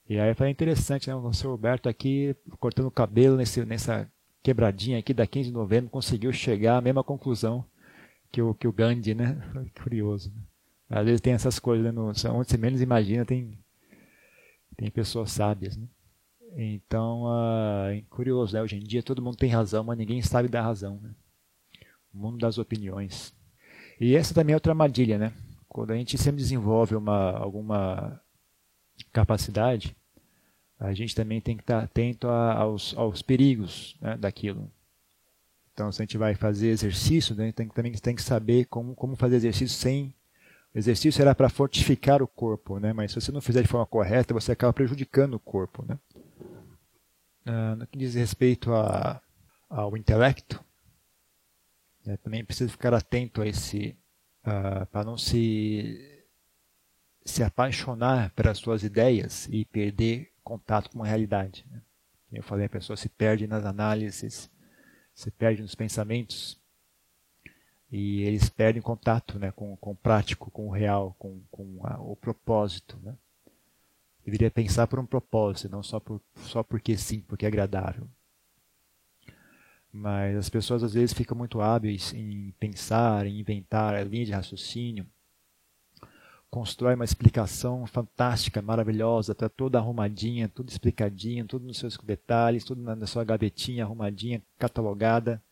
E 0.08 0.18
aí 0.20 0.34
foi 0.34 0.50
interessante, 0.50 1.08
né? 1.08 1.14
O 1.14 1.32
Sr. 1.32 1.48
Roberto 1.48 1.88
aqui 1.88 2.36
cortando 2.60 2.86
o 2.86 2.90
cabelo 2.90 3.36
nesse, 3.36 3.64
nessa 3.64 4.10
quebradinha 4.42 4.98
aqui 4.98 5.12
da 5.12 5.26
15 5.26 5.48
de 5.48 5.52
novembro 5.52 5.90
conseguiu 5.90 6.32
chegar 6.32 6.76
à 6.76 6.80
mesma 6.80 7.02
conclusão 7.02 7.64
que 8.30 8.40
o, 8.40 8.54
que 8.54 8.68
o 8.68 8.72
Gandhi, 8.72 9.14
né? 9.14 9.36
Curioso. 9.82 10.30
Né? 10.30 10.42
Às 10.88 11.04
vezes 11.04 11.20
tem 11.20 11.32
essas 11.32 11.58
coisas, 11.58 11.84
né? 11.84 11.90
no, 11.90 12.06
onde 12.08 12.50
você 12.50 12.56
menos 12.56 12.80
imagina 12.80 13.24
tem, 13.24 13.58
tem 14.76 14.90
pessoas 14.90 15.32
sábias, 15.32 15.76
né? 15.76 15.88
Então, 16.58 17.24
uh, 17.24 18.02
curioso, 18.08 18.54
né? 18.54 18.62
Hoje 18.62 18.76
em 18.76 18.82
dia 18.82 19.02
todo 19.02 19.20
mundo 19.20 19.36
tem 19.36 19.50
razão, 19.50 19.82
mas 19.84 19.98
ninguém 19.98 20.22
sabe 20.22 20.48
dar 20.48 20.62
razão, 20.62 21.00
né? 21.02 21.10
O 22.14 22.18
mundo 22.18 22.38
das 22.38 22.56
opiniões. 22.56 23.34
E 24.00 24.14
essa 24.14 24.32
também 24.32 24.52
é 24.52 24.56
outra 24.56 24.72
armadilha, 24.72 25.18
né? 25.18 25.32
Quando 25.68 25.90
a 25.90 25.96
gente 25.96 26.16
sempre 26.16 26.40
desenvolve 26.40 26.94
uma, 26.94 27.32
alguma 27.32 28.20
capacidade, 29.12 29.96
a 30.78 30.92
gente 30.92 31.14
também 31.14 31.40
tem 31.40 31.56
que 31.56 31.62
estar 31.62 31.82
atento 31.82 32.28
a, 32.28 32.54
aos, 32.54 32.94
aos 32.96 33.22
perigos 33.22 33.96
né, 34.00 34.16
daquilo. 34.16 34.70
Então, 35.72 35.90
se 35.92 36.00
a 36.00 36.04
gente 36.04 36.18
vai 36.18 36.34
fazer 36.34 36.68
exercício, 36.68 37.34
né, 37.34 37.52
tem, 37.52 37.68
também 37.68 37.92
tem 37.92 38.14
que 38.14 38.22
saber 38.22 38.66
como, 38.66 38.94
como 38.94 39.16
fazer 39.16 39.36
exercício 39.36 39.76
sem. 39.76 40.14
O 40.74 40.78
exercício 40.78 41.22
era 41.22 41.34
para 41.34 41.48
fortificar 41.48 42.22
o 42.22 42.28
corpo, 42.28 42.78
né, 42.78 42.92
mas 42.92 43.12
se 43.12 43.20
você 43.20 43.32
não 43.32 43.40
fizer 43.40 43.62
de 43.62 43.68
forma 43.68 43.86
correta, 43.86 44.34
você 44.34 44.52
acaba 44.52 44.72
prejudicando 44.72 45.34
o 45.34 45.40
corpo. 45.40 45.84
Né. 45.86 45.98
Ah, 47.46 47.76
no 47.76 47.86
que 47.86 47.98
diz 47.98 48.14
respeito 48.14 48.72
a, 48.72 49.22
ao 49.68 49.96
intelecto, 49.96 50.62
né, 52.04 52.16
também 52.18 52.44
precisa 52.44 52.70
ficar 52.70 52.92
atento 52.92 53.42
a 53.42 53.46
esse. 53.46 53.96
Uh, 54.46 54.86
para 54.92 55.04
não 55.04 55.18
se, 55.18 56.15
se 57.26 57.42
apaixonar 57.42 58.30
pelas 58.30 58.56
suas 58.58 58.84
ideias 58.84 59.48
e 59.50 59.64
perder 59.64 60.32
contato 60.44 60.90
com 60.90 61.02
a 61.02 61.06
realidade. 61.06 61.66
Né? 61.70 61.82
Eu 62.32 62.42
falei, 62.42 62.66
a 62.66 62.70
pessoa 62.70 62.96
se 62.96 63.08
perde 63.08 63.46
nas 63.48 63.64
análises, 63.64 64.48
se 65.12 65.30
perde 65.32 65.60
nos 65.60 65.74
pensamentos 65.74 66.58
e 67.90 68.22
eles 68.22 68.48
perdem 68.48 68.80
contato 68.80 69.38
né, 69.38 69.50
com, 69.50 69.76
com 69.76 69.90
o 69.90 69.96
prático, 69.96 70.50
com 70.50 70.68
o 70.68 70.70
real, 70.70 71.16
com, 71.18 71.40
com 71.50 71.80
a, 71.84 72.00
o 72.00 72.14
propósito. 72.14 72.96
Né? 73.02 73.14
Deveria 74.24 74.50
pensar 74.50 74.86
por 74.86 75.00
um 75.00 75.06
propósito, 75.06 75.68
não 75.68 75.82
só, 75.82 75.98
por, 75.98 76.20
só 76.36 76.62
porque 76.62 76.96
sim, 76.96 77.20
porque 77.20 77.44
é 77.44 77.48
agradável. 77.48 78.08
Mas 79.92 80.36
as 80.36 80.48
pessoas 80.48 80.84
às 80.84 80.94
vezes 80.94 81.12
ficam 81.12 81.36
muito 81.36 81.60
hábeis 81.60 82.12
em 82.12 82.52
pensar, 82.60 83.26
em 83.26 83.40
inventar 83.40 83.94
a 83.94 84.04
linha 84.04 84.26
de 84.26 84.32
raciocínio, 84.32 85.06
constrói 86.50 86.94
uma 86.94 87.04
explicação 87.04 87.86
fantástica, 87.86 88.62
maravilhosa, 88.62 89.32
está 89.32 89.48
toda 89.48 89.78
arrumadinha, 89.78 90.48
tudo 90.48 90.68
explicadinho, 90.68 91.46
tudo 91.46 91.66
nos 91.66 91.78
seus 91.78 91.96
detalhes, 91.98 92.64
tudo 92.64 92.80
na 92.80 93.06
sua 93.06 93.24
gavetinha 93.24 93.84
arrumadinha, 93.84 94.42
catalogada. 94.58 95.42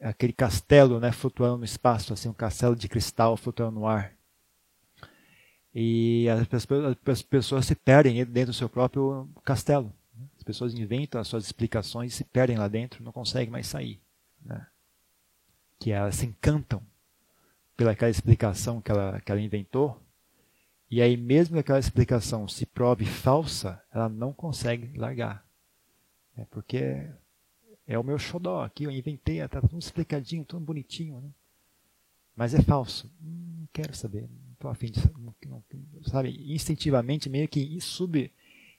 Aquele 0.00 0.32
castelo 0.32 0.98
né, 0.98 1.12
flutuando 1.12 1.58
no 1.58 1.64
espaço, 1.64 2.12
assim, 2.12 2.28
um 2.28 2.34
castelo 2.34 2.74
de 2.74 2.88
cristal 2.88 3.36
flutuando 3.36 3.78
no 3.80 3.86
ar. 3.86 4.12
E 5.74 6.28
as 6.28 6.46
pessoas, 6.46 6.96
as 7.06 7.22
pessoas 7.22 7.66
se 7.66 7.74
perdem 7.74 8.24
dentro 8.26 8.52
do 8.52 8.56
seu 8.56 8.68
próprio 8.68 9.28
castelo. 9.44 9.92
As 10.36 10.42
pessoas 10.42 10.74
inventam 10.74 11.20
as 11.20 11.28
suas 11.28 11.44
explicações 11.44 12.12
e 12.12 12.16
se 12.16 12.24
perdem 12.24 12.58
lá 12.58 12.68
dentro, 12.68 13.02
não 13.02 13.12
conseguem 13.12 13.50
mais 13.50 13.66
sair. 13.66 14.00
Né? 14.44 14.66
Que 15.78 15.92
elas 15.92 16.16
se 16.16 16.26
encantam 16.26 16.82
pelaquela 17.76 18.10
explicação 18.10 18.80
que 18.80 18.90
ela, 18.90 19.20
que 19.20 19.30
ela 19.32 19.40
inventou, 19.40 20.00
e 20.90 21.00
aí 21.00 21.16
mesmo 21.16 21.54
que 21.54 21.60
aquela 21.60 21.78
explicação 21.78 22.46
se 22.46 22.66
prove 22.66 23.06
falsa, 23.06 23.82
ela 23.92 24.08
não 24.08 24.32
consegue 24.32 24.96
largar. 24.98 25.44
É 26.36 26.44
porque 26.44 27.08
é, 27.86 27.98
o 27.98 28.02
meu 28.02 28.18
xodó 28.18 28.62
aqui, 28.62 28.84
eu 28.84 28.90
inventei, 28.90 29.40
está 29.40 29.60
tudo 29.60 29.78
explicadinho, 29.78 30.44
tudo 30.44 30.64
bonitinho, 30.64 31.20
né? 31.20 31.30
Mas 32.36 32.54
é 32.54 32.62
falso. 32.62 33.10
Hum, 33.22 33.60
não 33.60 33.68
quero 33.72 33.94
saber, 33.94 34.22
não 34.22 34.52
estou 34.52 34.70
afim 34.70 34.90
de 34.90 35.00
não, 35.18 35.34
não, 35.46 35.62
sabe, 36.04 36.52
instintivamente, 36.52 37.28
meio 37.28 37.48
que 37.48 37.80
sub, 37.80 38.30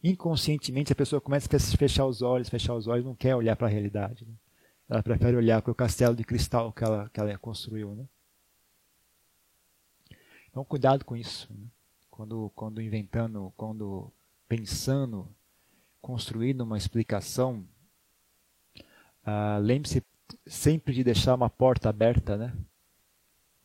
inconscientemente 0.04 0.92
a 0.92 0.96
pessoa 0.96 1.22
começa 1.22 1.48
a 1.56 1.60
fechar 1.60 2.06
os 2.06 2.22
olhos, 2.22 2.50
fechar 2.50 2.74
os 2.74 2.88
olhos, 2.88 3.06
não 3.06 3.16
quer 3.16 3.36
olhar 3.36 3.56
para 3.56 3.68
a 3.68 3.70
realidade. 3.70 4.26
Né? 4.26 4.34
Ela 4.90 5.04
prefere 5.04 5.38
olhar 5.38 5.62
para 5.62 5.72
o 5.72 5.76
castelo 5.76 6.16
de 6.16 6.24
cristal 6.24 6.72
que 6.72 6.84
ela, 6.84 7.10
que 7.10 7.20
ela 7.20 7.38
construiu, 7.38 7.96
né? 7.96 8.06
Então, 10.54 10.64
cuidado 10.64 11.04
com 11.04 11.18
isso. 11.18 11.52
Né? 11.52 11.66
Quando, 12.12 12.52
quando 12.56 12.80
inventando, 12.80 13.52
quando 13.58 14.14
pensando, 14.48 15.28
construindo 16.00 16.62
uma 16.62 16.78
explicação, 16.78 17.66
ah, 19.26 19.58
lembre-se 19.60 20.04
sempre 20.46 20.94
de 20.94 21.04
deixar 21.04 21.34
uma 21.34 21.50
porta 21.50 21.90
aberta, 21.90 22.38
né? 22.38 22.54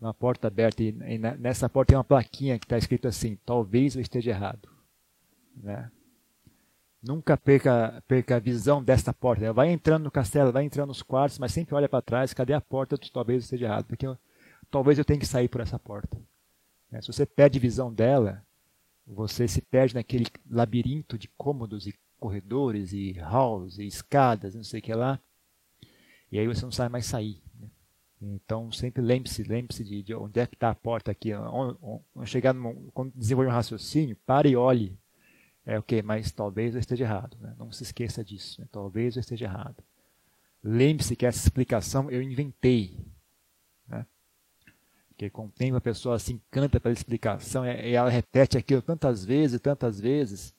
Uma 0.01 0.15
porta 0.15 0.47
aberta 0.47 0.83
e, 0.83 0.89
e 0.89 1.19
nessa 1.19 1.69
porta 1.69 1.89
tem 1.89 1.99
uma 1.99 2.05
plaquinha 2.05 2.59
que 2.59 2.65
está 2.65 2.79
escrito 2.79 3.07
assim: 3.07 3.37
talvez 3.45 3.95
eu 3.95 4.01
esteja 4.01 4.31
errado, 4.31 4.67
né? 5.55 5.93
Nunca 7.03 7.37
perca, 7.37 8.03
perca 8.09 8.37
a 8.37 8.41
visão 8.41 8.83
desta 8.83 9.13
porta. 9.13 9.53
Vai 9.53 9.71
entrando 9.71 10.05
no 10.05 10.11
castelo, 10.11 10.53
vai 10.53 10.65
entrando 10.65 10.89
nos 10.89 11.03
quartos, 11.03 11.39
mas 11.39 11.53
sempre 11.53 11.75
olha 11.75 11.89
para 11.89 12.01
trás. 12.01 12.33
Cadê 12.33 12.55
a 12.55 12.63
porta? 12.63 12.97
Talvez 13.13 13.43
eu 13.43 13.45
esteja 13.45 13.67
errado, 13.67 13.85
porque 13.85 14.07
eu, 14.07 14.17
talvez 14.71 14.99
eu 14.99 15.05
tenha 15.05 15.21
que 15.21 15.27
sair 15.27 15.49
por 15.49 15.61
essa 15.61 15.79
porta. 15.79 16.19
Né? 16.91 17.01
Se 17.01 17.09
você 17.09 17.27
perde 17.27 17.59
visão 17.59 17.93
dela, 17.93 18.45
você 19.07 19.49
se 19.49 19.61
perde 19.63 19.95
naquele 19.95 20.27
labirinto 20.51 21.19
de 21.19 21.29
cômodos 21.29 21.87
e 21.87 21.95
corredores 22.19 22.93
e 22.93 23.13
halls 23.13 23.79
e 23.79 23.87
escadas, 23.87 24.55
não 24.55 24.65
sei 24.65 24.81
o 24.81 24.83
que 24.83 24.93
lá. 24.93 25.21
E 26.31 26.39
aí 26.39 26.47
você 26.47 26.63
não 26.63 26.73
sabe 26.73 26.93
mais 26.93 27.07
sair. 27.07 27.41
Né? 27.59 27.69
Então 28.21 28.71
sempre 28.73 29.01
lembre-se, 29.01 29.43
lembre-se 29.43 29.85
de, 29.85 30.03
de, 30.03 30.15
onde 30.15 30.41
é 30.41 30.47
que 30.47 30.55
está 30.55 30.71
a 30.71 30.75
porta 30.75 31.11
aqui. 31.11 31.33
Onde, 31.35 31.79
chegar 32.27 32.53
num, 32.53 32.91
quando 32.93 33.13
desenvolver 33.15 33.51
um 33.51 33.55
raciocínio, 33.55 34.17
pare 34.27 34.51
e 34.51 34.57
olhe. 34.57 34.99
É 35.65 35.79
o 35.79 35.83
que? 35.83 36.03
Mas 36.03 36.33
talvez 36.33 36.75
eu 36.75 36.81
esteja 36.81 37.05
errado. 37.05 37.37
Né? 37.41 37.55
Não 37.59 37.71
se 37.71 37.83
esqueça 37.83 38.25
disso. 38.25 38.61
Né? 38.61 38.67
Talvez 38.73 39.17
eu 39.17 39.21
esteja 39.21 39.45
errado. 39.45 39.83
Lembre-se 40.63 41.15
que 41.15 41.25
essa 41.25 41.39
explicação 41.39 42.11
eu 42.11 42.21
inventei 42.21 42.99
Porque 45.19 45.31
com 45.31 45.47
o 45.47 45.51
tempo 45.51 45.77
a 45.77 45.81
pessoa 45.81 46.17
se 46.17 46.33
encanta 46.33 46.79
pela 46.79 46.93
explicação 46.93 47.67
e 47.67 47.93
ela 47.93 48.09
repete 48.09 48.57
aquilo 48.57 48.81
tantas 48.81 49.25
vezes, 49.25 49.61
tantas 49.61 49.99
vezes, 49.99 50.55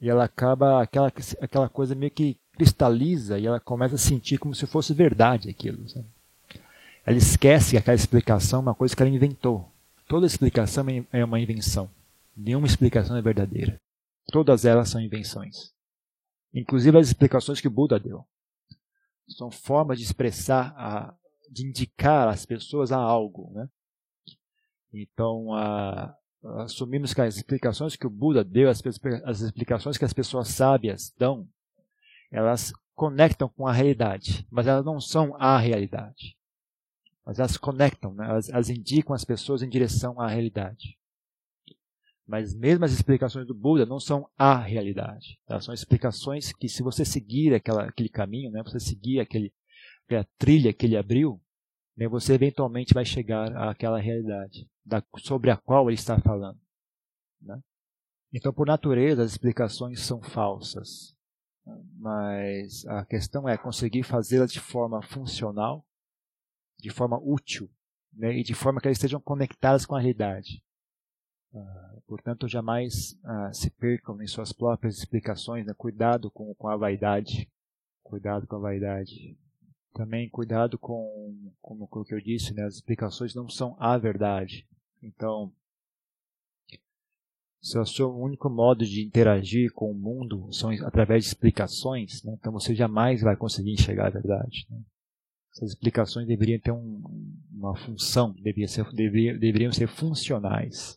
e 0.00 0.08
ela 0.08 0.22
acaba, 0.22 0.80
aquela, 0.80 1.12
aquela 1.40 1.68
coisa 1.68 1.92
meio 1.92 2.12
que 2.12 2.38
cristaliza 2.52 3.36
e 3.36 3.48
ela 3.48 3.58
começa 3.58 3.96
a 3.96 3.98
sentir 3.98 4.38
como 4.38 4.54
se 4.54 4.64
fosse 4.64 4.94
verdade 4.94 5.50
aquilo. 5.50 5.88
Sabe? 5.88 6.06
Ela 7.04 7.16
esquece 7.18 7.72
que 7.72 7.78
aquela 7.78 7.96
explicação 7.96 8.60
é 8.60 8.62
uma 8.62 8.74
coisa 8.76 8.94
que 8.94 9.02
ela 9.02 9.10
inventou. 9.10 9.68
Toda 10.06 10.24
explicação 10.24 10.86
é 11.12 11.24
uma 11.24 11.40
invenção. 11.40 11.90
Nenhuma 12.36 12.68
explicação 12.68 13.16
é 13.16 13.22
verdadeira. 13.22 13.76
Todas 14.28 14.64
elas 14.64 14.88
são 14.88 15.00
invenções. 15.00 15.72
Inclusive 16.54 16.96
as 16.96 17.08
explicações 17.08 17.60
que 17.60 17.66
o 17.66 17.72
Buda 17.72 17.98
deu. 17.98 18.24
São 19.26 19.50
formas 19.50 19.98
de 19.98 20.04
expressar, 20.04 20.72
a, 20.76 21.12
de 21.50 21.66
indicar 21.66 22.28
às 22.28 22.46
pessoas 22.46 22.92
a 22.92 22.98
algo. 22.98 23.50
Né? 23.52 23.68
Então, 24.96 25.52
a, 25.52 26.16
assumimos 26.60 27.12
que 27.12 27.20
as 27.20 27.36
explicações 27.36 27.96
que 27.96 28.06
o 28.06 28.10
Buda 28.10 28.42
deu, 28.42 28.70
as, 28.70 28.82
as 29.24 29.40
explicações 29.40 29.98
que 29.98 30.04
as 30.04 30.12
pessoas 30.12 30.48
sábias 30.48 31.12
dão, 31.18 31.46
elas 32.30 32.72
conectam 32.94 33.48
com 33.48 33.66
a 33.66 33.72
realidade, 33.72 34.46
mas 34.50 34.66
elas 34.66 34.84
não 34.84 34.98
são 35.00 35.34
a 35.36 35.58
realidade. 35.58 36.34
Mas 37.24 37.38
elas 37.38 37.58
conectam, 37.58 38.14
né? 38.14 38.26
elas, 38.26 38.48
elas 38.48 38.70
indicam 38.70 39.14
as 39.14 39.24
pessoas 39.24 39.62
em 39.62 39.68
direção 39.68 40.18
à 40.20 40.28
realidade. 40.28 40.96
Mas 42.26 42.54
mesmo 42.54 42.84
as 42.84 42.92
explicações 42.92 43.46
do 43.46 43.54
Buda 43.54 43.84
não 43.84 44.00
são 44.00 44.28
a 44.36 44.56
realidade. 44.56 45.38
Elas 45.46 45.64
são 45.64 45.74
explicações 45.74 46.52
que, 46.52 46.68
se 46.68 46.82
você 46.82 47.04
seguir 47.04 47.54
aquela, 47.54 47.84
aquele 47.84 48.08
caminho, 48.08 48.50
né, 48.50 48.62
você 48.62 48.80
seguir 48.80 49.20
aquele, 49.20 49.52
aquela 50.06 50.26
trilha 50.38 50.72
que 50.72 50.86
ele 50.86 50.96
abriu, 50.96 51.40
né, 51.96 52.08
você 52.08 52.32
eventualmente 52.32 52.94
vai 52.94 53.04
chegar 53.04 53.54
àquela 53.56 53.98
realidade 53.98 54.66
da, 54.86 55.02
sobre 55.18 55.50
a 55.50 55.56
qual 55.56 55.90
ele 55.90 55.98
está 55.98 56.18
falando. 56.20 56.60
Né? 57.40 57.60
Então, 58.32 58.52
por 58.52 58.66
natureza, 58.66 59.22
as 59.22 59.32
explicações 59.32 60.00
são 60.00 60.22
falsas. 60.22 61.16
Mas 61.98 62.86
a 62.86 63.04
questão 63.04 63.48
é 63.48 63.58
conseguir 63.58 64.04
fazê-las 64.04 64.52
de 64.52 64.60
forma 64.60 65.02
funcional, 65.02 65.84
de 66.78 66.90
forma 66.90 67.18
útil, 67.18 67.68
né, 68.12 68.38
e 68.38 68.44
de 68.44 68.54
forma 68.54 68.80
que 68.80 68.86
elas 68.86 68.98
estejam 68.98 69.20
conectadas 69.20 69.84
com 69.84 69.96
a 69.96 70.00
realidade. 70.00 70.62
Uh, 71.52 72.00
portanto, 72.06 72.46
jamais 72.46 73.12
uh, 73.24 73.52
se 73.52 73.70
percam 73.70 74.20
em 74.22 74.26
suas 74.26 74.52
próprias 74.52 74.98
explicações. 74.98 75.66
Né? 75.66 75.74
Cuidado 75.74 76.30
com, 76.30 76.54
com 76.54 76.68
a 76.68 76.76
vaidade. 76.76 77.50
Cuidado 78.02 78.46
com 78.46 78.56
a 78.56 78.60
vaidade. 78.60 79.36
Também 79.92 80.28
cuidado 80.28 80.78
com, 80.78 81.50
como, 81.60 81.88
com 81.88 82.00
o 82.00 82.04
que 82.04 82.14
eu 82.14 82.20
disse, 82.20 82.54
né? 82.54 82.64
as 82.64 82.74
explicações 82.74 83.34
não 83.34 83.48
são 83.48 83.76
a 83.80 83.96
verdade. 83.96 84.68
Então, 85.02 85.52
se 87.60 87.78
o 87.78 87.84
seu 87.84 88.16
único 88.16 88.48
modo 88.48 88.84
de 88.84 89.04
interagir 89.04 89.72
com 89.72 89.90
o 89.90 89.94
mundo 89.94 90.52
são 90.52 90.70
através 90.86 91.24
de 91.24 91.30
explicações, 91.30 92.22
né? 92.22 92.36
então 92.38 92.52
você 92.52 92.74
jamais 92.74 93.22
vai 93.22 93.36
conseguir 93.36 93.72
enxergar 93.72 94.06
a 94.06 94.10
verdade. 94.10 94.66
Né? 94.70 94.80
Essas 95.52 95.70
explicações 95.70 96.28
deveriam 96.28 96.60
ter 96.60 96.70
um, 96.70 97.02
uma 97.50 97.76
função, 97.76 98.32
deveriam 98.34 98.68
ser, 98.68 98.88
deveriam, 98.92 99.38
deveriam 99.38 99.72
ser 99.72 99.88
funcionais. 99.88 100.96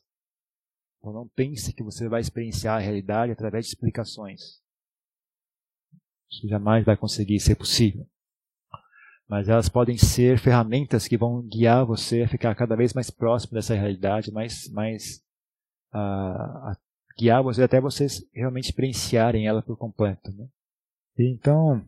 Então 0.99 1.13
não 1.13 1.27
pense 1.29 1.73
que 1.73 1.81
você 1.81 2.07
vai 2.07 2.21
experienciar 2.21 2.75
a 2.75 2.79
realidade 2.79 3.31
através 3.31 3.65
de 3.65 3.71
explicações. 3.71 4.61
Isso 6.29 6.47
jamais 6.47 6.85
vai 6.85 6.95
conseguir 6.95 7.39
ser 7.39 7.55
possível. 7.55 8.07
Mas 9.29 9.47
elas 9.47 9.69
podem 9.69 9.95
ser 9.95 10.39
ferramentas 10.39 11.07
que 11.07 11.15
vão 11.15 11.43
guiar 11.43 11.85
você 11.85 12.23
a 12.23 12.27
ficar 12.27 12.55
cada 12.55 12.75
vez 12.75 12.93
mais 12.93 13.11
próximo 13.11 13.53
dessa 13.53 13.75
realidade, 13.75 14.31
mais, 14.31 14.67
mais 14.71 15.23
a, 15.91 16.71
a 16.71 16.77
guiar 17.15 17.43
você 17.43 17.61
até 17.61 17.79
vocês 17.79 18.27
realmente 18.33 18.65
experienciarem 18.65 19.45
ela 19.45 19.61
por 19.61 19.77
completo. 19.77 20.31
Né? 20.31 20.47
Então, 21.15 21.85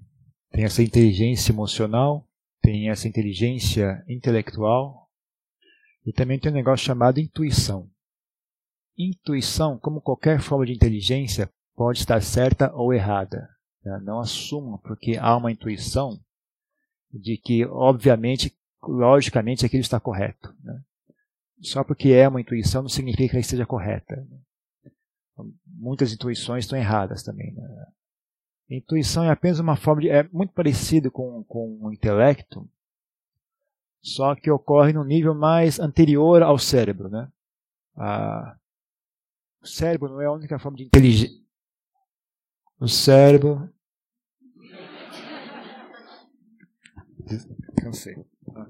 tem 0.51 0.65
essa 0.65 0.83
inteligência 0.83 1.51
emocional, 1.51 2.27
tem 2.61 2.91
essa 2.91 3.07
inteligência 3.07 4.03
intelectual 4.07 5.09
e 6.05 6.13
também 6.13 6.37
tem 6.37 6.51
um 6.51 6.55
negócio 6.55 6.85
chamado 6.85 7.19
intuição. 7.19 7.89
Intuição, 8.95 9.79
como 9.79 9.99
qualquer 9.99 10.39
forma 10.41 10.67
de 10.67 10.73
inteligência, 10.73 11.49
pode 11.75 11.97
estar 11.97 12.21
certa 12.21 12.71
ou 12.75 12.93
errada. 12.93 13.49
Né? 13.83 13.99
Não 14.03 14.19
assuma, 14.19 14.77
porque 14.77 15.17
há 15.19 15.35
uma 15.35 15.51
intuição 15.51 16.19
de 17.13 17.37
que, 17.37 17.65
obviamente, 17.65 18.55
logicamente, 18.81 19.65
aquilo 19.65 19.81
está 19.81 19.99
correto. 19.99 20.53
Né? 20.63 20.81
Só 21.61 21.83
porque 21.83 22.09
é 22.09 22.27
uma 22.27 22.41
intuição 22.41 22.81
não 22.81 22.89
significa 22.89 23.29
que 23.29 23.35
ela 23.35 23.41
esteja 23.41 23.65
correta. 23.65 24.15
Né? 24.15 24.39
Muitas 25.65 26.13
intuições 26.13 26.65
estão 26.65 26.77
erradas 26.77 27.23
também. 27.23 27.53
Né? 27.53 27.87
Intuição 28.69 29.25
é 29.25 29.29
apenas 29.29 29.59
uma 29.59 29.75
forma 29.75 30.01
de. 30.01 30.09
é 30.09 30.23
muito 30.31 30.53
parecido 30.53 31.11
com, 31.11 31.43
com 31.43 31.77
o 31.81 31.91
intelecto, 31.91 32.67
só 34.01 34.33
que 34.33 34.49
ocorre 34.49 34.93
no 34.93 35.03
nível 35.03 35.35
mais 35.35 35.79
anterior 35.79 36.41
ao 36.41 36.57
cérebro. 36.57 37.09
Né? 37.09 37.29
A, 37.95 38.55
o 39.61 39.67
cérebro 39.67 40.09
não 40.09 40.21
é 40.21 40.25
a 40.25 40.31
única 40.31 40.57
forma 40.57 40.77
de 40.77 40.85
inteligência. 40.85 41.39
O 42.79 42.87
cérebro. 42.87 43.69
Cansei. 47.75 48.15
Ah. 48.55 48.67